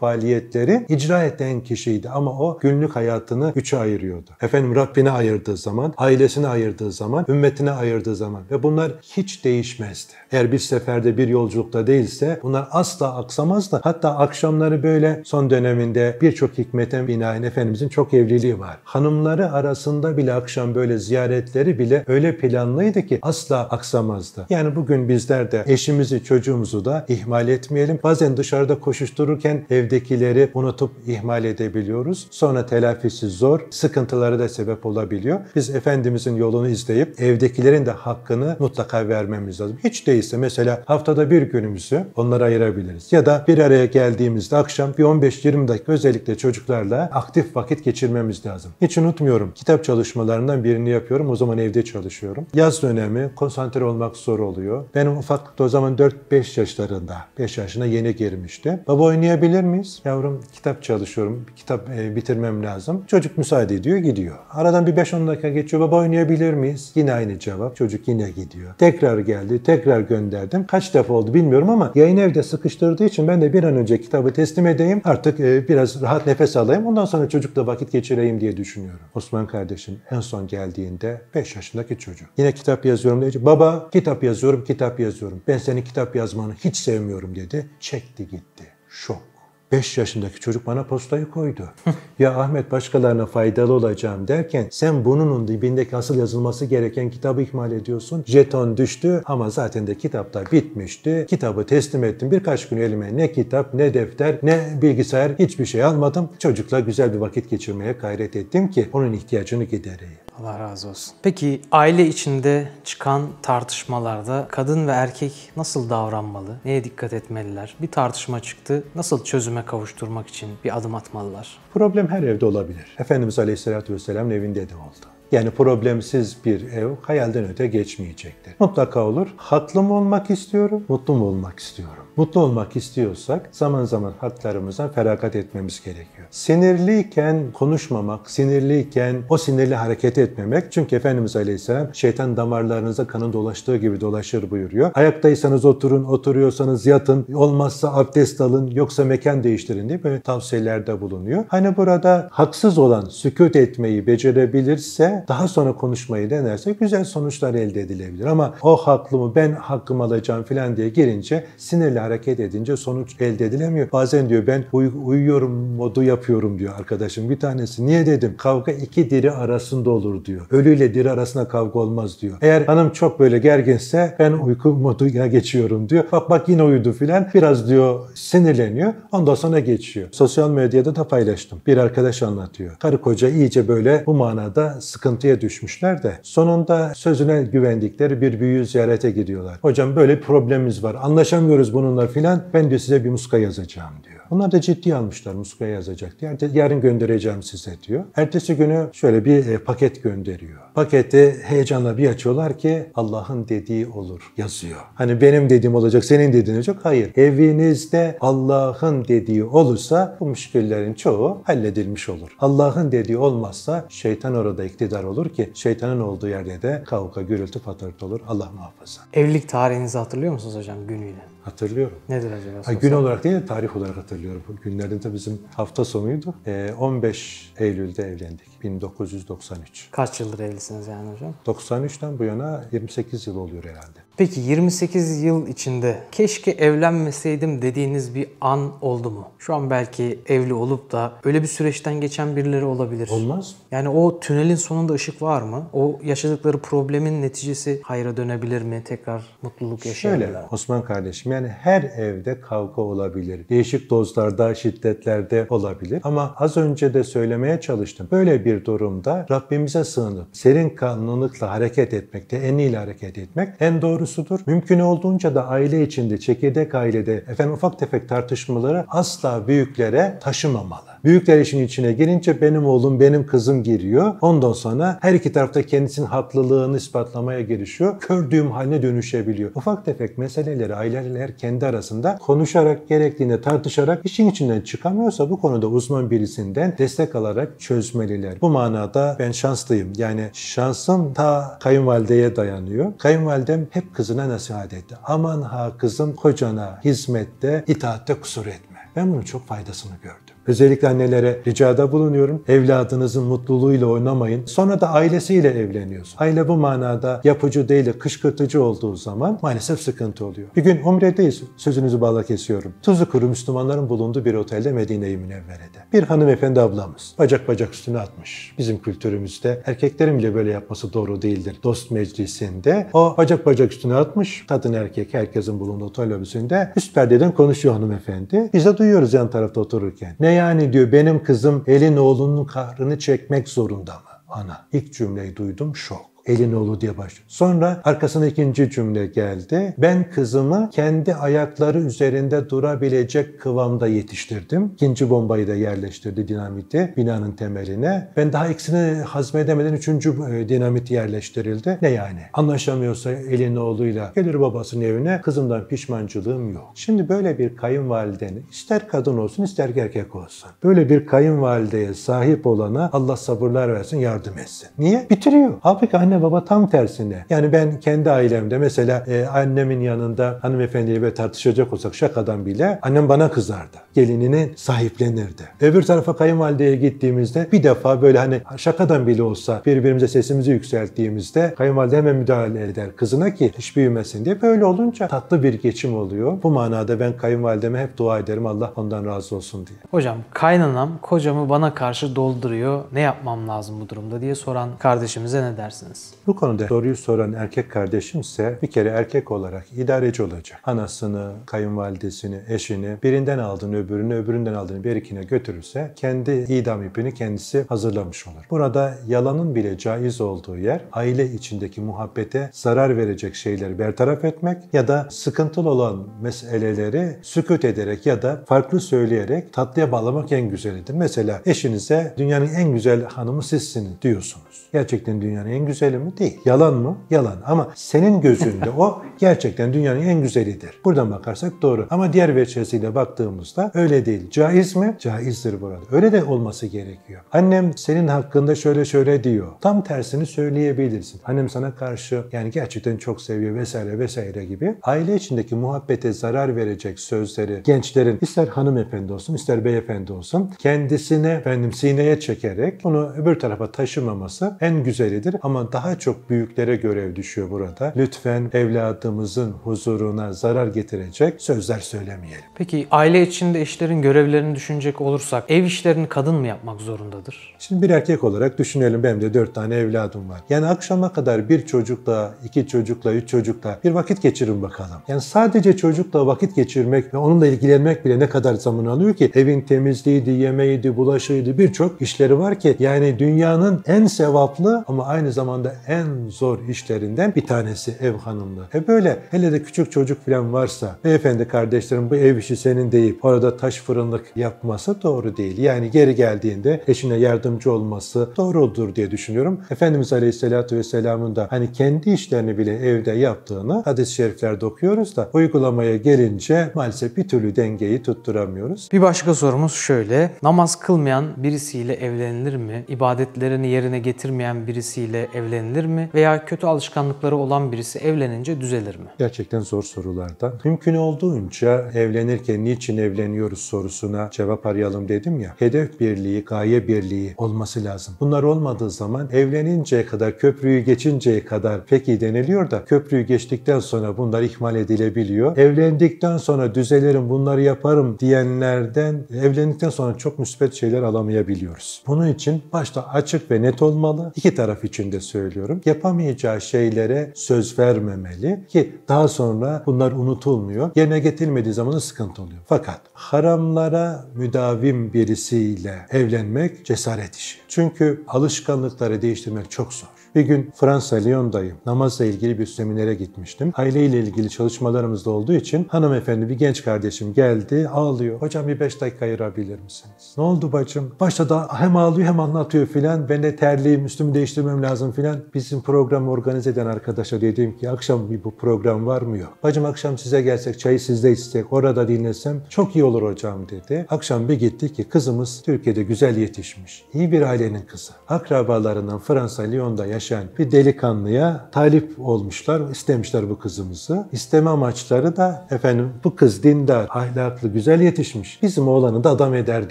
faaliyetleri 0.00 0.86
icra 0.88 1.24
eden 1.24 1.60
kişiydi. 1.60 2.08
Ama 2.08 2.38
o 2.38 2.58
günlük 2.60 2.96
hayatını 2.96 3.52
üçe 3.56 3.78
ayırıyordu. 3.78 4.30
Efendim 4.42 4.74
Rabbine 4.74 5.10
ayırdığı 5.10 5.56
zaman, 5.56 5.94
ailesine 5.96 6.46
ayırdığı 6.46 6.92
zaman, 6.92 7.24
ümmetine 7.28 7.70
ayırdığı 7.70 8.16
zaman 8.16 8.42
ve 8.50 8.62
bunlar 8.62 8.92
hiç 9.02 9.44
değişmezdi. 9.44 10.12
Eğer 10.32 10.52
bir 10.52 10.58
seferde 10.58 11.16
bir 11.16 11.28
yolculukta 11.28 11.86
değilse 11.86 12.40
bunlar 12.42 12.68
asla 12.70 13.16
aksamazdı. 13.16 13.80
Hatta 13.84 14.16
akşamları 14.16 14.82
böyle 14.82 15.22
son 15.24 15.50
döneminde 15.50 16.18
birçok 16.20 16.58
hikmete 16.58 17.08
binaen 17.08 17.42
Efendimizin 17.42 17.88
çok 17.88 18.14
evliliği 18.14 18.58
var. 18.60 18.83
Hanımları 18.84 19.52
arasında 19.52 20.16
bile 20.16 20.32
akşam 20.32 20.74
böyle 20.74 20.98
ziyaretleri 20.98 21.78
bile 21.78 22.04
öyle 22.06 22.36
planlıydı 22.36 23.02
ki 23.06 23.18
asla 23.22 23.60
aksamazdı. 23.60 24.46
Yani 24.50 24.76
bugün 24.76 25.08
bizler 25.08 25.52
de 25.52 25.64
eşimizi, 25.66 26.24
çocuğumuzu 26.24 26.84
da 26.84 27.06
ihmal 27.08 27.48
etmeyelim. 27.48 27.98
Bazen 28.02 28.36
dışarıda 28.36 28.78
koşuştururken 28.78 29.66
evdekileri 29.70 30.50
unutup 30.54 30.90
ihmal 31.06 31.44
edebiliyoruz. 31.44 32.26
Sonra 32.30 32.66
telafisi 32.66 33.26
zor, 33.26 33.60
sıkıntıları 33.70 34.38
da 34.38 34.48
sebep 34.48 34.86
olabiliyor. 34.86 35.40
Biz 35.56 35.70
Efendimizin 35.70 36.36
yolunu 36.36 36.68
izleyip 36.68 37.20
evdekilerin 37.20 37.86
de 37.86 37.90
hakkını 37.90 38.56
mutlaka 38.58 39.08
vermemiz 39.08 39.60
lazım. 39.60 39.78
Hiç 39.84 40.06
değilse 40.06 40.36
mesela 40.36 40.82
haftada 40.86 41.30
bir 41.30 41.42
günümüzü 41.42 42.04
onlara 42.16 42.44
ayırabiliriz. 42.44 43.12
Ya 43.12 43.26
da 43.26 43.44
bir 43.48 43.58
araya 43.58 43.86
geldiğimizde 43.86 44.56
akşam 44.56 44.92
bir 44.98 45.02
15-20 45.02 45.68
dakika 45.68 45.92
özellikle 45.92 46.36
çocuklarla 46.36 47.10
aktif 47.12 47.56
vakit 47.56 47.84
geçirmemiz 47.84 48.46
lazım. 48.46 48.63
Hiç 48.82 48.98
unutmuyorum. 48.98 49.52
Kitap 49.54 49.84
çalışmalarından 49.84 50.64
birini 50.64 50.90
yapıyorum. 50.90 51.30
O 51.30 51.36
zaman 51.36 51.58
evde 51.58 51.84
çalışıyorum. 51.84 52.46
Yaz 52.54 52.82
dönemi 52.82 53.30
konsantre 53.36 53.84
olmak 53.84 54.16
zor 54.16 54.38
oluyor. 54.38 54.84
Benim 54.94 55.16
ufaklıkta 55.16 55.64
o 55.64 55.68
zaman 55.68 55.96
4-5 55.96 56.60
yaşlarında. 56.60 57.16
5 57.38 57.58
yaşına 57.58 57.86
yeni 57.86 58.16
girmişti. 58.16 58.80
Baba 58.88 59.02
oynayabilir 59.02 59.64
miyiz? 59.64 60.02
Yavrum 60.04 60.40
kitap 60.52 60.82
çalışıyorum. 60.82 61.46
Kitap 61.56 61.90
e, 61.90 62.16
bitirmem 62.16 62.64
lazım. 62.64 63.04
Çocuk 63.06 63.38
müsaade 63.38 63.74
ediyor 63.74 63.98
gidiyor. 63.98 64.36
Aradan 64.50 64.86
bir 64.86 64.96
5-10 64.96 65.26
dakika 65.26 65.48
geçiyor. 65.48 65.82
Baba 65.82 65.96
oynayabilir 65.96 66.54
miyiz? 66.54 66.92
Yine 66.94 67.12
aynı 67.12 67.38
cevap. 67.38 67.76
Çocuk 67.76 68.08
yine 68.08 68.30
gidiyor. 68.30 68.74
Tekrar 68.78 69.18
geldi. 69.18 69.62
Tekrar 69.62 70.00
gönderdim. 70.00 70.66
Kaç 70.66 70.94
defa 70.94 71.14
oldu 71.14 71.34
bilmiyorum 71.34 71.70
ama 71.70 71.92
yayın 71.94 72.16
evde 72.16 72.42
sıkıştırdığı 72.42 73.04
için 73.04 73.28
ben 73.28 73.42
de 73.42 73.52
bir 73.52 73.64
an 73.64 73.76
önce 73.76 74.00
kitabı 74.00 74.32
teslim 74.32 74.66
edeyim. 74.66 75.00
Artık 75.04 75.40
e, 75.40 75.68
biraz 75.68 76.02
rahat 76.02 76.26
nefes 76.26 76.56
alayım. 76.56 76.86
Ondan 76.86 77.04
sonra 77.04 77.28
çocukla 77.28 77.66
vakit 77.66 77.92
geçireyim 77.92 78.38
diye 78.56 78.64
düşünüyorum. 78.64 79.06
Osman 79.14 79.46
kardeşim 79.46 80.00
en 80.10 80.20
son 80.20 80.46
geldiğinde 80.46 81.22
5 81.34 81.56
yaşındaki 81.56 81.98
çocuk. 81.98 82.28
Yine 82.36 82.52
kitap 82.52 82.84
yazıyorum 82.84 83.22
dedi. 83.22 83.44
Baba 83.44 83.90
kitap 83.90 84.24
yazıyorum, 84.24 84.64
kitap 84.64 85.00
yazıyorum. 85.00 85.42
Ben 85.48 85.58
senin 85.58 85.82
kitap 85.82 86.16
yazmanı 86.16 86.54
hiç 86.54 86.76
sevmiyorum 86.76 87.36
dedi. 87.36 87.70
Çekti 87.80 88.28
gitti. 88.28 88.64
Şok. 88.88 89.33
5 89.72 89.98
yaşındaki 89.98 90.40
çocuk 90.40 90.66
bana 90.66 90.84
postayı 90.84 91.30
koydu. 91.30 91.68
ya 92.18 92.40
Ahmet 92.40 92.72
başkalarına 92.72 93.26
faydalı 93.26 93.72
olacağım 93.72 94.28
derken 94.28 94.66
sen 94.70 95.04
bunun 95.04 95.48
dibindeki 95.48 95.96
asıl 95.96 96.18
yazılması 96.18 96.64
gereken 96.64 97.10
kitabı 97.10 97.42
ihmal 97.42 97.72
ediyorsun. 97.72 98.24
Jeton 98.26 98.76
düştü 98.76 99.22
ama 99.24 99.50
zaten 99.50 99.86
de 99.86 99.98
kitapta 99.98 100.44
bitmişti. 100.52 101.26
Kitabı 101.28 101.66
teslim 101.66 102.04
ettim. 102.04 102.30
Birkaç 102.30 102.68
gün 102.68 102.76
elime 102.76 103.16
ne 103.16 103.32
kitap, 103.32 103.74
ne 103.74 103.94
defter, 103.94 104.38
ne 104.42 104.78
bilgisayar 104.82 105.32
hiçbir 105.38 105.66
şey 105.66 105.84
almadım. 105.84 106.28
Çocukla 106.38 106.80
güzel 106.80 107.12
bir 107.14 107.18
vakit 107.18 107.50
geçirmeye 107.50 107.92
gayret 107.92 108.36
ettim 108.36 108.70
ki 108.70 108.88
onun 108.92 109.12
ihtiyacını 109.12 109.64
gidereyim. 109.64 110.24
Allah 110.40 110.58
razı 110.58 110.88
olsun. 110.88 111.14
Peki 111.22 111.60
aile 111.72 112.06
içinde 112.06 112.68
çıkan 112.84 113.28
tartışmalarda 113.42 114.46
kadın 114.50 114.88
ve 114.88 114.92
erkek 114.92 115.50
nasıl 115.56 115.90
davranmalı? 115.90 116.56
Neye 116.64 116.84
dikkat 116.84 117.12
etmeliler? 117.12 117.74
Bir 117.80 117.90
tartışma 117.90 118.40
çıktı. 118.40 118.84
Nasıl 118.94 119.24
çözüme 119.24 119.63
kavuşturmak 119.66 120.28
için 120.28 120.48
bir 120.64 120.78
adım 120.78 120.94
atmalılar? 120.94 121.58
Problem 121.74 122.08
her 122.08 122.22
evde 122.22 122.46
olabilir. 122.46 122.96
Efendimiz 122.98 123.38
Aleyhisselatü 123.38 123.94
Vesselam'ın 123.94 124.30
evinde 124.30 124.68
de 124.68 124.74
oldu. 124.74 125.06
Yani 125.32 125.50
problemsiz 125.50 126.36
bir 126.44 126.72
ev 126.72 126.88
hayalden 127.02 127.44
öte 127.44 127.66
geçmeyecektir. 127.66 128.54
Mutlaka 128.58 129.00
olur. 129.00 129.34
Haklı 129.36 129.82
mı 129.82 129.94
olmak 129.94 130.30
istiyorum, 130.30 130.84
mutlu 130.88 131.14
mu 131.14 131.24
olmak 131.24 131.58
istiyorum? 131.58 132.03
Mutlu 132.16 132.40
olmak 132.40 132.76
istiyorsak 132.76 133.48
zaman 133.52 133.84
zaman 133.84 134.12
haklarımızdan 134.20 134.88
feragat 134.88 135.36
etmemiz 135.36 135.84
gerekiyor. 135.84 136.26
Sinirliyken 136.30 137.52
konuşmamak, 137.52 138.30
sinirliyken 138.30 139.16
o 139.28 139.38
sinirli 139.38 139.74
hareket 139.74 140.18
etmemek. 140.18 140.72
Çünkü 140.72 140.96
Efendimiz 140.96 141.36
Aleyhisselam 141.36 141.94
şeytan 141.94 142.36
damarlarınıza 142.36 143.06
kanın 143.06 143.32
dolaştığı 143.32 143.76
gibi 143.76 144.00
dolaşır 144.00 144.50
buyuruyor. 144.50 144.90
Ayaktaysanız 144.94 145.64
oturun, 145.64 146.04
oturuyorsanız 146.04 146.86
yatın, 146.86 147.26
olmazsa 147.34 147.94
abdest 147.94 148.40
alın, 148.40 148.70
yoksa 148.70 149.04
mekan 149.04 149.44
değiştirin 149.44 149.88
diye 149.88 150.02
böyle 150.02 150.20
tavsiyelerde 150.20 151.00
bulunuyor. 151.00 151.44
Hani 151.48 151.76
burada 151.76 152.28
haksız 152.30 152.78
olan 152.78 153.04
sükut 153.04 153.56
etmeyi 153.56 154.06
becerebilirse 154.06 155.24
daha 155.28 155.48
sonra 155.48 155.72
konuşmayı 155.72 156.30
denerse 156.30 156.72
güzel 156.72 157.04
sonuçlar 157.04 157.54
elde 157.54 157.80
edilebilir. 157.80 158.24
Ama 158.24 158.54
o 158.62 158.76
haklı 158.76 159.18
mı 159.18 159.34
ben 159.34 159.52
hakkımı 159.52 160.04
alacağım 160.04 160.44
falan 160.44 160.76
diye 160.76 160.88
girince 160.88 161.44
sinirli 161.56 162.03
hareket 162.04 162.40
edince 162.40 162.76
sonuç 162.76 163.20
elde 163.20 163.46
edilemiyor. 163.46 163.88
Bazen 163.92 164.28
diyor 164.28 164.46
ben 164.46 164.64
uy- 164.72 164.90
uyuyorum 165.04 165.52
modu 165.76 166.02
yapıyorum 166.02 166.58
diyor 166.58 166.72
arkadaşım 166.78 167.30
bir 167.30 167.40
tanesi. 167.40 167.86
Niye 167.86 168.06
dedim? 168.06 168.34
Kavga 168.38 168.72
iki 168.72 169.10
diri 169.10 169.30
arasında 169.30 169.90
olur 169.90 170.24
diyor. 170.24 170.46
Ölüyle 170.50 170.94
diri 170.94 171.10
arasında 171.10 171.48
kavga 171.48 171.78
olmaz 171.78 172.22
diyor. 172.22 172.38
Eğer 172.42 172.62
hanım 172.62 172.90
çok 172.90 173.20
böyle 173.20 173.38
gerginse 173.38 174.16
ben 174.18 174.32
uyku 174.32 174.68
moduna 174.72 175.26
geçiyorum 175.36 175.88
diyor. 175.88 176.04
Bak 176.12 176.30
bak 176.30 176.48
yine 176.48 176.62
uyudu 176.62 176.92
filan. 176.92 177.28
Biraz 177.34 177.68
diyor 177.68 178.00
sinirleniyor. 178.14 178.92
Ondan 179.12 179.34
sonra 179.34 179.58
geçiyor. 179.60 180.08
Sosyal 180.12 180.50
medyada 180.50 180.96
da 180.96 181.08
paylaştım. 181.08 181.60
Bir 181.66 181.76
arkadaş 181.76 182.22
anlatıyor. 182.22 182.76
Karı 182.78 183.00
koca 183.00 183.28
iyice 183.28 183.68
böyle 183.68 184.02
bu 184.06 184.14
manada 184.14 184.80
sıkıntıya 184.80 185.40
düşmüşler 185.40 186.02
de 186.02 186.12
sonunda 186.22 186.92
sözüne 186.94 187.42
güvendikleri 187.42 188.20
bir 188.20 188.40
büyüğü 188.40 188.66
ziyarete 188.66 189.10
gidiyorlar. 189.10 189.58
Hocam 189.62 189.96
böyle 189.96 190.20
problemimiz 190.20 190.84
var. 190.84 190.96
Anlaşamıyoruz 191.02 191.74
bununla 191.94 192.08
filan. 192.08 192.42
Ben 192.54 192.70
diyor 192.70 192.80
size 192.80 193.04
bir 193.04 193.10
muska 193.10 193.38
yazacağım 193.38 193.94
diyor. 194.04 194.23
Onlar 194.34 194.52
da 194.52 194.60
ciddi 194.60 194.94
almışlar 194.94 195.34
muskaya 195.34 195.70
yazacak 195.70 196.20
diye. 196.20 196.38
Yarın 196.52 196.80
göndereceğim 196.80 197.42
size 197.42 197.70
diyor. 197.88 198.04
Ertesi 198.16 198.56
günü 198.56 198.88
şöyle 198.92 199.24
bir 199.24 199.46
e, 199.46 199.58
paket 199.58 200.02
gönderiyor. 200.02 200.60
Paketi 200.74 201.36
heyecanla 201.42 201.98
bir 201.98 202.08
açıyorlar 202.08 202.58
ki 202.58 202.90
Allah'ın 202.94 203.48
dediği 203.48 203.86
olur 203.86 204.32
yazıyor. 204.36 204.80
Hani 204.94 205.20
benim 205.20 205.50
dediğim 205.50 205.74
olacak, 205.74 206.04
senin 206.04 206.32
dediğin 206.32 206.56
olacak. 206.56 206.76
Hayır. 206.82 207.10
Evinizde 207.16 208.18
Allah'ın 208.20 209.04
dediği 209.04 209.44
olursa 209.44 210.16
bu 210.20 210.26
müşküllerin 210.26 210.94
çoğu 210.94 211.42
halledilmiş 211.44 212.08
olur. 212.08 212.36
Allah'ın 212.38 212.92
dediği 212.92 213.16
olmazsa 213.16 213.86
şeytan 213.88 214.34
orada 214.34 214.64
iktidar 214.64 215.04
olur 215.04 215.28
ki 215.28 215.50
şeytanın 215.54 216.00
olduğu 216.00 216.28
yerde 216.28 216.62
de 216.62 216.82
kavga, 216.86 217.22
gürültü, 217.22 217.58
patırtı 217.58 218.06
olur. 218.06 218.20
Allah 218.28 218.50
muhafaza. 218.54 219.00
Evlilik 219.12 219.48
tarihinizi 219.48 219.98
hatırlıyor 219.98 220.32
musunuz 220.32 220.56
hocam 220.56 220.86
günüyle? 220.88 221.34
Hatırlıyorum. 221.44 221.98
Nedir 222.08 222.32
acaba? 222.32 222.60
Ay, 222.66 222.78
gün 222.78 222.92
olarak 222.92 223.24
değil 223.24 223.34
de 223.34 223.46
tarih 223.46 223.76
olarak 223.76 223.96
hatırlıyorum. 223.96 224.23
Bu 224.48 224.56
günlerden 224.62 225.02
de 225.02 225.14
bizim 225.14 225.42
hafta 225.56 225.84
sonuydu. 225.84 226.34
Ee, 226.46 226.74
15 226.78 227.52
Eylül'de 227.58 228.02
evlendik. 228.02 228.62
1993. 228.62 229.88
Kaç 229.90 230.20
yıldır 230.20 230.38
evlisiniz 230.38 230.86
yani 230.86 231.12
hocam? 231.12 231.34
93'ten 231.46 232.18
bu 232.18 232.24
yana 232.24 232.64
28 232.72 233.26
yıl 233.26 233.36
oluyor 233.36 233.64
herhalde. 233.64 234.03
Peki 234.16 234.40
28 234.40 235.22
yıl 235.22 235.46
içinde 235.46 235.98
keşke 236.12 236.50
evlenmeseydim 236.50 237.62
dediğiniz 237.62 238.14
bir 238.14 238.28
an 238.40 238.72
oldu 238.80 239.10
mu? 239.10 239.28
Şu 239.38 239.54
an 239.54 239.70
belki 239.70 240.18
evli 240.28 240.54
olup 240.54 240.92
da 240.92 241.12
öyle 241.24 241.42
bir 241.42 241.46
süreçten 241.46 242.00
geçen 242.00 242.36
birileri 242.36 242.64
olabilir. 242.64 243.08
Olmaz? 243.12 243.54
Yani 243.70 243.88
o 243.88 244.20
tünelin 244.20 244.54
sonunda 244.54 244.92
ışık 244.92 245.22
var 245.22 245.42
mı? 245.42 245.66
O 245.72 246.00
yaşadıkları 246.04 246.58
problemin 246.58 247.22
neticesi 247.22 247.80
hayra 247.82 248.16
dönebilir 248.16 248.62
mi? 248.62 248.82
Tekrar 248.84 249.26
mutluluk 249.42 249.86
yaşayabilirler 249.86 250.32
Şöyle? 250.32 250.46
Osman 250.50 250.84
kardeşim 250.84 251.32
yani 251.32 251.48
her 251.48 251.82
evde 251.82 252.40
kavga 252.40 252.82
olabilir. 252.82 253.48
Değişik 253.48 253.90
dozlarda, 253.90 254.54
şiddetlerde 254.54 255.46
olabilir. 255.50 256.00
Ama 256.04 256.34
az 256.38 256.56
önce 256.56 256.94
de 256.94 257.04
söylemeye 257.04 257.60
çalıştım. 257.60 258.08
Böyle 258.10 258.44
bir 258.44 258.64
durumda 258.64 259.26
Rabbimize 259.30 259.84
sığınıp 259.84 260.26
serin 260.32 260.70
kanlılıkla 260.70 261.50
hareket 261.50 261.94
etmekte, 261.94 262.36
en 262.36 262.58
iyi 262.58 262.76
hareket 262.76 263.18
etmek 263.18 263.48
en 263.60 263.82
doğrusu 263.82 264.03
doğrusudur. 264.04 264.40
Mümkün 264.46 264.78
olduğunca 264.78 265.34
da 265.34 265.46
aile 265.46 265.82
içinde, 265.82 266.18
çekirdek 266.18 266.74
ailede 266.74 267.14
efendim 267.14 267.54
ufak 267.54 267.78
tefek 267.78 268.08
tartışmaları 268.08 268.84
asla 268.88 269.48
büyüklere 269.48 270.18
taşımamalı. 270.20 270.94
Büyükler 271.04 271.40
işin 271.40 271.64
içine 271.64 271.92
girince 271.92 272.40
benim 272.40 272.66
oğlum, 272.66 273.00
benim 273.00 273.26
kızım 273.26 273.62
giriyor. 273.62 274.14
Ondan 274.20 274.52
sonra 274.52 274.98
her 275.00 275.14
iki 275.14 275.32
tarafta 275.32 275.62
kendisinin 275.62 276.06
haklılığını 276.06 276.76
ispatlamaya 276.76 277.40
girişiyor. 277.40 278.00
Kördüğüm 278.00 278.50
haline 278.50 278.82
dönüşebiliyor. 278.82 279.50
Ufak 279.54 279.84
tefek 279.84 280.18
meseleleri 280.18 280.74
aileler 280.74 281.36
kendi 281.36 281.66
arasında 281.66 282.18
konuşarak, 282.18 282.88
gerektiğinde 282.88 283.40
tartışarak 283.40 284.00
işin 284.04 284.30
içinden 284.30 284.60
çıkamıyorsa 284.60 285.30
bu 285.30 285.40
konuda 285.40 285.66
uzman 285.66 286.10
birisinden 286.10 286.74
destek 286.78 287.14
alarak 287.14 287.60
çözmeliler. 287.60 288.40
Bu 288.40 288.50
manada 288.50 289.16
ben 289.18 289.32
şanslıyım. 289.32 289.92
Yani 289.96 290.30
şansım 290.32 291.14
ta 291.14 291.58
kayınvalideye 291.60 292.36
dayanıyor. 292.36 292.92
Kayınvalidem 292.98 293.66
hep 293.70 293.93
kızına 293.94 294.28
nasihat 294.28 294.72
etti. 294.72 294.96
Aman 295.04 295.42
ha 295.42 295.72
kızım 295.78 296.14
kocana 296.14 296.80
hizmette, 296.84 297.64
itaatte 297.66 298.20
kusur 298.20 298.46
etme. 298.46 298.78
Ben 298.96 299.12
bunun 299.12 299.22
çok 299.22 299.46
faydasını 299.46 299.96
gördüm. 300.02 300.23
Özellikle 300.46 300.88
annelere 300.88 301.40
ricada 301.46 301.92
bulunuyorum. 301.92 302.42
Evladınızın 302.48 303.24
mutluluğuyla 303.24 303.86
oynamayın. 303.86 304.46
Sonra 304.46 304.80
da 304.80 304.88
ailesiyle 304.90 305.48
evleniyorsun. 305.48 306.16
Aile 306.18 306.48
bu 306.48 306.56
manada 306.56 307.20
yapıcı 307.24 307.68
değil 307.68 307.86
de 307.86 307.92
kışkırtıcı 307.98 308.62
olduğu 308.62 308.96
zaman 308.96 309.38
maalesef 309.42 309.80
sıkıntı 309.80 310.26
oluyor. 310.26 310.48
Bir 310.56 310.64
gün 310.64 310.80
Umre'deyiz. 310.84 311.42
Sözünüzü 311.56 312.00
bağla 312.00 312.22
kesiyorum. 312.22 312.72
Tuzu 312.82 313.10
kuru 313.10 313.28
Müslümanların 313.28 313.88
bulunduğu 313.88 314.24
bir 314.24 314.34
otelde 314.34 314.72
Medine-i 314.72 315.16
Münevvere'de. 315.16 315.78
Bir 315.92 316.02
hanımefendi 316.02 316.60
ablamız 316.60 317.14
bacak 317.18 317.48
bacak 317.48 317.74
üstüne 317.74 317.98
atmış. 317.98 318.54
Bizim 318.58 318.78
kültürümüzde 318.78 319.62
erkeklerin 319.66 320.18
bile 320.18 320.34
böyle 320.34 320.50
yapması 320.50 320.92
doğru 320.92 321.22
değildir. 321.22 321.56
Dost 321.62 321.90
meclisinde 321.90 322.86
o 322.92 323.14
bacak 323.18 323.46
bacak 323.46 323.72
üstüne 323.72 323.94
atmış. 323.94 324.44
Kadın 324.48 324.72
erkek 324.72 325.14
herkesin 325.14 325.60
bulunduğu 325.60 325.84
otel 325.84 326.10
lobisinde 326.10 326.72
üst 326.76 326.94
perdeden 326.94 327.32
konuşuyor 327.32 327.74
hanımefendi. 327.74 328.50
Biz 328.52 328.66
de 328.66 328.76
duyuyoruz 328.78 329.14
yan 329.14 329.30
tarafta 329.30 329.60
otururken. 329.60 330.16
Ne 330.20 330.33
yani 330.34 330.72
diyor 330.72 330.92
benim 330.92 331.22
kızım 331.22 331.64
elin 331.66 331.96
oğlunun 331.96 332.44
kahrını 332.44 332.98
çekmek 332.98 333.48
zorunda 333.48 333.94
mı? 333.94 334.10
Ana 334.28 334.66
ilk 334.72 334.92
cümleyi 334.92 335.36
duydum 335.36 335.76
şok 335.76 336.13
elin 336.26 336.52
oğlu 336.52 336.80
diye 336.80 336.98
başlıyor. 336.98 337.24
Sonra 337.28 337.80
arkasına 337.84 338.26
ikinci 338.26 338.70
cümle 338.70 339.06
geldi. 339.06 339.74
Ben 339.78 340.10
kızımı 340.10 340.70
kendi 340.72 341.14
ayakları 341.14 341.78
üzerinde 341.78 342.50
durabilecek 342.50 343.40
kıvamda 343.40 343.86
yetiştirdim. 343.86 344.70
İkinci 344.74 345.10
bombayı 345.10 345.48
da 345.48 345.54
yerleştirdi 345.54 346.28
dinamiti 346.28 346.94
binanın 346.96 347.32
temeline. 347.32 348.08
Ben 348.16 348.32
daha 348.32 348.48
ikisini 348.48 349.02
hazmedemeden 349.02 349.72
üçüncü 349.72 350.14
e, 350.30 350.48
dinamit 350.48 350.90
yerleştirildi. 350.90 351.78
Ne 351.82 351.88
yani? 351.88 352.20
Anlaşamıyorsa 352.32 353.10
elin 353.10 353.56
oğluyla 353.56 354.12
gelir 354.14 354.40
babasının 354.40 354.84
evine 354.84 355.20
kızımdan 355.20 355.68
pişmancılığım 355.68 356.52
yok. 356.52 356.72
Şimdi 356.74 357.08
böyle 357.08 357.38
bir 357.38 357.56
kayınvalideni 357.56 358.42
ister 358.50 358.88
kadın 358.88 359.18
olsun 359.18 359.42
ister 359.42 359.70
erkek 359.84 360.14
olsun. 360.14 360.50
Böyle 360.64 360.88
bir 360.88 361.06
kayınvalideye 361.06 361.94
sahip 361.94 362.46
olana 362.46 362.90
Allah 362.92 363.16
sabırlar 363.16 363.74
versin 363.74 363.98
yardım 363.98 364.38
etsin. 364.38 364.68
Niye? 364.78 365.06
Bitiriyor. 365.10 365.54
Halbuki 365.60 365.96
anne 365.96 366.13
baba 366.22 366.44
tam 366.44 366.68
tersine. 366.68 367.24
Yani 367.30 367.52
ben 367.52 367.80
kendi 367.80 368.10
ailemde 368.10 368.58
mesela 368.58 369.04
e, 369.06 369.26
annemin 369.26 369.80
yanında 369.80 370.38
hanımefendiyle 370.42 371.14
tartışacak 371.14 371.72
olsak 371.72 371.94
şakadan 371.94 372.46
bile 372.46 372.78
annem 372.82 373.08
bana 373.08 373.30
kızardı. 373.30 373.83
Gelinini 373.94 374.50
sahiplenirdi. 374.56 375.42
Öbür 375.60 375.82
tarafa 375.82 376.16
kayınvalideye 376.16 376.76
gittiğimizde 376.76 377.48
bir 377.52 377.62
defa 377.62 378.02
böyle 378.02 378.18
hani 378.18 378.40
şakadan 378.56 379.06
bile 379.06 379.22
olsa 379.22 379.62
birbirimize 379.66 380.08
sesimizi 380.08 380.50
yükselttiğimizde 380.50 381.54
kayınvalide 381.56 381.96
hemen 381.96 382.16
müdahale 382.16 382.64
eder 382.64 382.96
kızına 382.96 383.34
ki 383.34 383.52
hiç 383.58 383.76
büyümesin 383.76 384.24
diye. 384.24 384.42
Böyle 384.42 384.64
olunca 384.64 385.08
tatlı 385.08 385.42
bir 385.42 385.54
geçim 385.54 385.96
oluyor. 385.96 386.42
Bu 386.42 386.50
manada 386.50 387.00
ben 387.00 387.16
kayınvalideme 387.16 387.82
hep 387.82 387.98
dua 387.98 388.18
ederim 388.18 388.46
Allah 388.46 388.72
ondan 388.76 389.06
razı 389.06 389.36
olsun 389.36 389.66
diye. 389.66 389.78
Hocam 389.90 390.16
kaynanam 390.32 390.98
kocamı 391.02 391.48
bana 391.48 391.74
karşı 391.74 392.16
dolduruyor. 392.16 392.84
Ne 392.92 393.00
yapmam 393.00 393.48
lazım 393.48 393.80
bu 393.80 393.88
durumda 393.88 394.20
diye 394.20 394.34
soran 394.34 394.70
kardeşimize 394.78 395.42
ne 395.42 395.56
dersiniz? 395.56 396.14
Bu 396.26 396.36
konuda 396.36 396.66
soruyu 396.66 396.96
soran 396.96 397.32
erkek 397.32 397.70
kardeşimse 397.70 398.58
bir 398.62 398.70
kere 398.70 398.88
erkek 398.88 399.30
olarak 399.30 399.66
idareci 399.76 400.22
olacak. 400.22 400.60
Anasını, 400.64 401.32
kayınvalidesini, 401.46 402.40
eşini 402.48 402.96
birinden 403.02 403.38
aldığını 403.38 403.83
öbürünü, 403.84 404.14
öbüründen 404.14 404.54
aldığını 404.54 404.84
bir 404.84 404.96
ikine 404.96 405.22
götürürse 405.22 405.92
kendi 405.96 406.30
idam 406.30 406.86
ipini 406.86 407.14
kendisi 407.14 407.64
hazırlamış 407.68 408.26
olur. 408.26 408.46
Burada 408.50 408.94
yalanın 409.08 409.54
bile 409.54 409.78
caiz 409.78 410.20
olduğu 410.20 410.56
yer 410.56 410.80
aile 410.92 411.32
içindeki 411.32 411.80
muhabbete 411.80 412.50
zarar 412.52 412.96
verecek 412.96 413.34
şeyleri 413.34 413.78
bertaraf 413.78 414.24
etmek 414.24 414.58
ya 414.72 414.88
da 414.88 415.06
sıkıntılı 415.10 415.70
olan 415.70 416.06
meseleleri 416.22 417.16
sükut 417.22 417.64
ederek 417.64 418.06
ya 418.06 418.22
da 418.22 418.44
farklı 418.46 418.80
söyleyerek 418.80 419.52
tatlıya 419.52 419.92
bağlamak 419.92 420.32
en 420.32 420.50
güzelidir. 420.50 420.94
Mesela 420.94 421.40
eşinize 421.46 422.14
dünyanın 422.18 422.48
en 422.54 422.72
güzel 422.72 423.04
hanımı 423.04 423.42
sizsiniz 423.42 424.02
diyorsunuz. 424.02 424.68
Gerçekten 424.72 425.22
dünyanın 425.22 425.50
en 425.50 425.66
güzeli 425.66 425.98
mi? 425.98 426.16
Değil. 426.18 426.40
Yalan 426.44 426.74
mı? 426.74 426.98
Yalan. 427.10 427.36
Ama 427.46 427.68
senin 427.74 428.20
gözünde 428.20 428.70
o 428.70 429.02
gerçekten 429.18 429.72
dünyanın 429.72 430.02
en 430.02 430.22
güzelidir. 430.22 430.80
Buradan 430.84 431.10
bakarsak 431.10 431.52
doğru. 431.62 431.86
Ama 431.90 432.12
diğer 432.12 432.36
veçesiyle 432.36 432.94
baktığımızda 432.94 433.70
öyle 433.74 434.06
değil. 434.06 434.30
Caiz 434.30 434.76
mi? 434.76 434.96
Caizdir 434.98 435.60
burada. 435.60 435.78
Öyle 435.92 436.12
de 436.12 436.24
olması 436.24 436.66
gerekiyor. 436.66 437.20
Annem 437.32 437.76
senin 437.76 438.08
hakkında 438.08 438.54
şöyle 438.54 438.84
şöyle 438.84 439.24
diyor. 439.24 439.52
Tam 439.60 439.84
tersini 439.84 440.26
söyleyebilirsin. 440.26 441.20
Annem 441.24 441.48
sana 441.48 441.74
karşı 441.74 442.24
yani 442.32 442.50
gerçekten 442.50 442.96
çok 442.96 443.20
seviyor 443.20 443.54
vesaire 443.54 443.98
vesaire 443.98 444.44
gibi. 444.44 444.74
Aile 444.82 445.14
içindeki 445.14 445.54
muhabbete 445.54 446.12
zarar 446.12 446.56
verecek 446.56 447.00
sözleri 447.00 447.60
gençlerin 447.64 448.18
ister 448.20 448.46
hanımefendi 448.46 449.12
olsun 449.12 449.34
ister 449.34 449.64
beyefendi 449.64 450.12
olsun 450.12 450.50
kendisine 450.58 451.30
efendim 451.30 451.72
sineye 451.72 452.20
çekerek 452.20 452.84
bunu 452.84 453.12
öbür 453.16 453.38
tarafa 453.38 453.72
taşımaması 453.72 454.56
en 454.60 454.84
güzelidir. 454.84 455.36
Ama 455.42 455.72
daha 455.72 455.98
çok 455.98 456.30
büyüklere 456.30 456.76
görev 456.76 457.16
düşüyor 457.16 457.50
burada. 457.50 457.92
Lütfen 457.96 458.50
evladımızın 458.52 459.50
huzuruna 459.50 460.32
zarar 460.32 460.66
getirecek 460.66 461.42
sözler 461.42 461.78
söylemeyelim. 461.78 462.44
Peki 462.54 462.86
aile 462.90 463.22
içinde 463.22 463.63
eşlerin 463.64 464.02
görevlerini 464.02 464.54
düşünecek 464.54 465.00
olursak 465.00 465.44
ev 465.48 465.64
işlerini 465.64 466.08
kadın 466.08 466.34
mı 466.34 466.46
yapmak 466.46 466.80
zorundadır? 466.80 467.54
Şimdi 467.58 467.82
bir 467.82 467.90
erkek 467.90 468.24
olarak 468.24 468.58
düşünelim 468.58 469.02
benim 469.02 469.20
de 469.20 469.34
dört 469.34 469.54
tane 469.54 469.76
evladım 469.76 470.28
var. 470.28 470.40
Yani 470.50 470.66
akşama 470.66 471.12
kadar 471.12 471.48
bir 471.48 471.66
çocukla, 471.66 472.34
iki 472.44 472.66
çocukla, 472.66 473.12
üç 473.12 473.28
çocukla 473.28 473.78
bir 473.84 473.90
vakit 473.90 474.22
geçirin 474.22 474.62
bakalım. 474.62 474.96
Yani 475.08 475.20
sadece 475.20 475.76
çocukla 475.76 476.26
vakit 476.26 476.56
geçirmek 476.56 477.14
ve 477.14 477.18
onunla 477.18 477.46
ilgilenmek 477.46 478.04
bile 478.04 478.18
ne 478.18 478.28
kadar 478.28 478.54
zaman 478.54 478.86
alıyor 478.86 479.14
ki? 479.14 479.30
Evin 479.34 479.60
temizliğiydi, 479.60 480.30
yemeğiydi, 480.30 480.96
bulaşığıydı 480.96 481.58
birçok 481.58 482.02
işleri 482.02 482.38
var 482.38 482.60
ki 482.60 482.76
yani 482.78 483.18
dünyanın 483.18 483.82
en 483.86 484.06
sevaplı 484.06 484.84
ama 484.88 485.06
aynı 485.06 485.32
zamanda 485.32 485.74
en 485.86 486.28
zor 486.28 486.68
işlerinden 486.68 487.34
bir 487.34 487.46
tanesi 487.46 487.96
ev 488.00 488.14
hanımlığı. 488.14 488.66
E 488.74 488.86
böyle 488.88 489.18
hele 489.30 489.52
de 489.52 489.62
küçük 489.62 489.92
çocuk 489.92 490.24
falan 490.26 490.52
varsa 490.52 490.96
beyefendi 491.04 491.48
kardeşlerim 491.48 492.10
bu 492.10 492.16
ev 492.16 492.36
işi 492.36 492.56
senin 492.56 492.92
deyip 492.92 493.24
orada 493.24 493.53
taş 493.56 493.80
fırınlık 493.80 494.32
yapması 494.36 495.02
doğru 495.02 495.36
değil. 495.36 495.58
Yani 495.58 495.90
geri 495.90 496.14
geldiğinde 496.14 496.84
eşine 496.88 497.16
yardımcı 497.16 497.72
olması 497.72 498.28
doğrudur 498.36 498.94
diye 498.94 499.10
düşünüyorum. 499.10 499.60
Efendimiz 499.70 500.12
Aleyhisselatü 500.12 500.76
Vesselam'ın 500.76 501.36
da 501.36 501.46
hani 501.50 501.72
kendi 501.72 502.10
işlerini 502.10 502.58
bile 502.58 502.76
evde 502.76 503.12
yaptığını 503.12 503.82
hadis-i 503.82 504.12
şeriflerde 504.12 504.66
okuyoruz 504.66 505.16
da 505.16 505.28
uygulamaya 505.32 505.96
gelince 505.96 506.70
maalesef 506.74 507.16
bir 507.16 507.28
türlü 507.28 507.56
dengeyi 507.56 508.02
tutturamıyoruz. 508.02 508.88
Bir 508.92 509.02
başka 509.02 509.34
sorumuz 509.34 509.72
şöyle. 509.72 510.30
Namaz 510.42 510.76
kılmayan 510.76 511.24
birisiyle 511.36 511.94
evlenilir 511.94 512.56
mi? 512.56 512.84
İbadetlerini 512.88 513.68
yerine 513.68 513.98
getirmeyen 513.98 514.66
birisiyle 514.66 515.28
evlenilir 515.34 515.84
mi? 515.84 516.10
Veya 516.14 516.44
kötü 516.44 516.66
alışkanlıkları 516.66 517.36
olan 517.36 517.72
birisi 517.72 517.98
evlenince 517.98 518.60
düzelir 518.60 518.96
mi? 518.96 519.06
Gerçekten 519.18 519.60
zor 519.60 519.82
sorulardan. 519.82 520.52
Mümkün 520.64 520.94
olduğunca 520.94 521.90
evlenirken 521.94 522.64
niçin 522.64 522.98
evleniyoruz 523.44 523.58
sorusuna 523.58 524.28
cevap 524.30 524.66
arayalım 524.66 525.08
dedim 525.08 525.40
ya. 525.40 525.54
Hedef 525.58 526.00
birliği, 526.00 526.44
gaye 526.44 526.88
birliği 526.88 527.34
olması 527.36 527.84
lazım. 527.84 528.14
Bunlar 528.20 528.42
olmadığı 528.42 528.90
zaman 528.90 529.28
evleninceye 529.32 530.06
kadar, 530.06 530.38
köprüyü 530.38 530.80
geçinceye 530.80 531.44
kadar 531.44 531.86
peki 531.86 532.20
deniliyor 532.20 532.70
da 532.70 532.84
köprüyü 532.84 533.22
geçtikten 533.22 533.80
sonra 533.80 534.18
bunlar 534.18 534.42
ihmal 534.42 534.76
edilebiliyor. 534.76 535.56
Evlendikten 535.56 536.36
sonra 536.38 536.74
düzelirim, 536.74 537.28
bunları 537.28 537.62
yaparım 537.62 538.16
diyenlerden 538.18 539.26
evlendikten 539.42 539.90
sonra 539.90 540.18
çok 540.18 540.38
müspet 540.38 540.74
şeyler 540.74 541.02
alamayabiliyoruz. 541.02 542.02
Bunun 542.06 542.28
için 542.28 542.62
başta 542.72 543.06
açık 543.06 543.50
ve 543.50 543.62
net 543.62 543.82
olmalı. 543.82 544.32
İki 544.36 544.54
taraf 544.54 544.84
için 544.84 545.12
de 545.12 545.20
söylüyorum. 545.20 545.80
Yapamayacağı 545.84 546.60
şeylere 546.60 547.32
söz 547.34 547.78
vermemeli 547.78 548.66
ki 548.68 548.92
daha 549.08 549.28
sonra 549.28 549.82
bunlar 549.86 550.12
unutulmuyor. 550.12 550.90
Yerine 550.96 551.18
getirilmediği 551.18 551.74
zaman 551.74 551.92
da 551.92 552.00
sıkıntı 552.00 552.42
oluyor. 552.42 552.60
Fakat 552.66 553.00
haramlara 553.24 554.24
müdavim 554.34 555.12
birisiyle 555.12 556.06
evlenmek 556.10 556.86
cesaret 556.86 557.36
işi. 557.36 557.58
Çünkü 557.68 558.24
alışkanlıkları 558.28 559.22
değiştirmek 559.22 559.70
çok 559.70 559.92
zor. 559.92 560.08
Bir 560.34 560.40
gün 560.40 560.72
Fransa 560.74 561.16
Lyon'dayım. 561.16 561.76
Namazla 561.86 562.24
ilgili 562.24 562.58
bir 562.58 562.66
seminere 562.66 563.14
gitmiştim. 563.14 563.72
Aileyle 563.76 564.18
ilgili 564.18 564.50
çalışmalarımız 564.50 565.24
da 565.24 565.30
olduğu 565.30 565.52
için 565.52 565.86
hanımefendi 565.88 566.48
bir 566.48 566.54
genç 566.54 566.84
kardeşim 566.84 567.34
geldi 567.34 567.88
ağlıyor. 567.88 568.40
Hocam 568.40 568.68
bir 568.68 568.80
beş 568.80 569.00
dakika 569.00 569.24
ayırabilir 569.24 569.80
misiniz? 569.80 570.34
Ne 570.38 570.44
oldu 570.44 570.72
bacım? 570.72 571.14
Başta 571.20 571.48
da 571.48 571.68
hem 571.72 571.96
ağlıyor 571.96 572.28
hem 572.28 572.40
anlatıyor 572.40 572.86
filan. 572.86 573.28
Ben 573.28 573.42
de 573.42 573.56
terliyim 573.56 574.04
üstümü 574.04 574.34
değiştirmem 574.34 574.82
lazım 574.82 575.12
filan. 575.12 575.36
Bizim 575.54 575.82
programı 575.82 576.30
organize 576.30 576.70
eden 576.70 576.86
arkadaşa 576.86 577.40
dedim 577.40 577.76
ki 577.76 577.90
akşam 577.90 578.30
bir 578.30 578.44
bu 578.44 578.56
program 578.56 579.06
var 579.06 579.22
mı 579.22 579.38
yok? 579.38 579.58
Bacım 579.62 579.84
akşam 579.84 580.18
size 580.18 580.42
gelsek 580.42 580.78
çayı 580.78 581.00
sizde 581.00 581.32
içsek 581.32 581.72
orada 581.72 582.08
dinlesem 582.08 582.62
çok 582.68 582.96
iyi 582.96 583.04
olur 583.04 583.22
hocam 583.22 583.68
dedi. 583.68 584.06
Akşam 584.10 584.48
bir 584.48 584.54
gitti 584.54 584.92
ki 584.92 585.04
kızımız 585.04 585.62
Türkiye'de 585.62 586.02
güzel 586.02 586.36
yetişmiş. 586.36 587.04
İyi 587.14 587.32
bir 587.32 587.42
ailenin 587.42 587.82
kızı. 587.82 588.12
Akrabalarından 588.28 589.18
Fransa 589.18 589.62
Lyon'da 589.62 590.06
yaşayan 590.24 590.48
bir 590.58 590.70
delikanlıya 590.70 591.68
talip 591.72 592.20
olmuşlar. 592.20 592.90
istemişler 592.90 593.50
bu 593.50 593.58
kızımızı. 593.58 594.28
İsteme 594.32 594.70
amaçları 594.70 595.36
da 595.36 595.66
efendim 595.70 596.12
bu 596.24 596.36
kız 596.36 596.62
dindar, 596.62 597.06
ahlaklı, 597.10 597.68
güzel 597.68 598.00
yetişmiş. 598.00 598.62
Bizim 598.62 598.88
oğlanı 598.88 599.24
da 599.24 599.30
adam 599.30 599.54
eder 599.54 599.90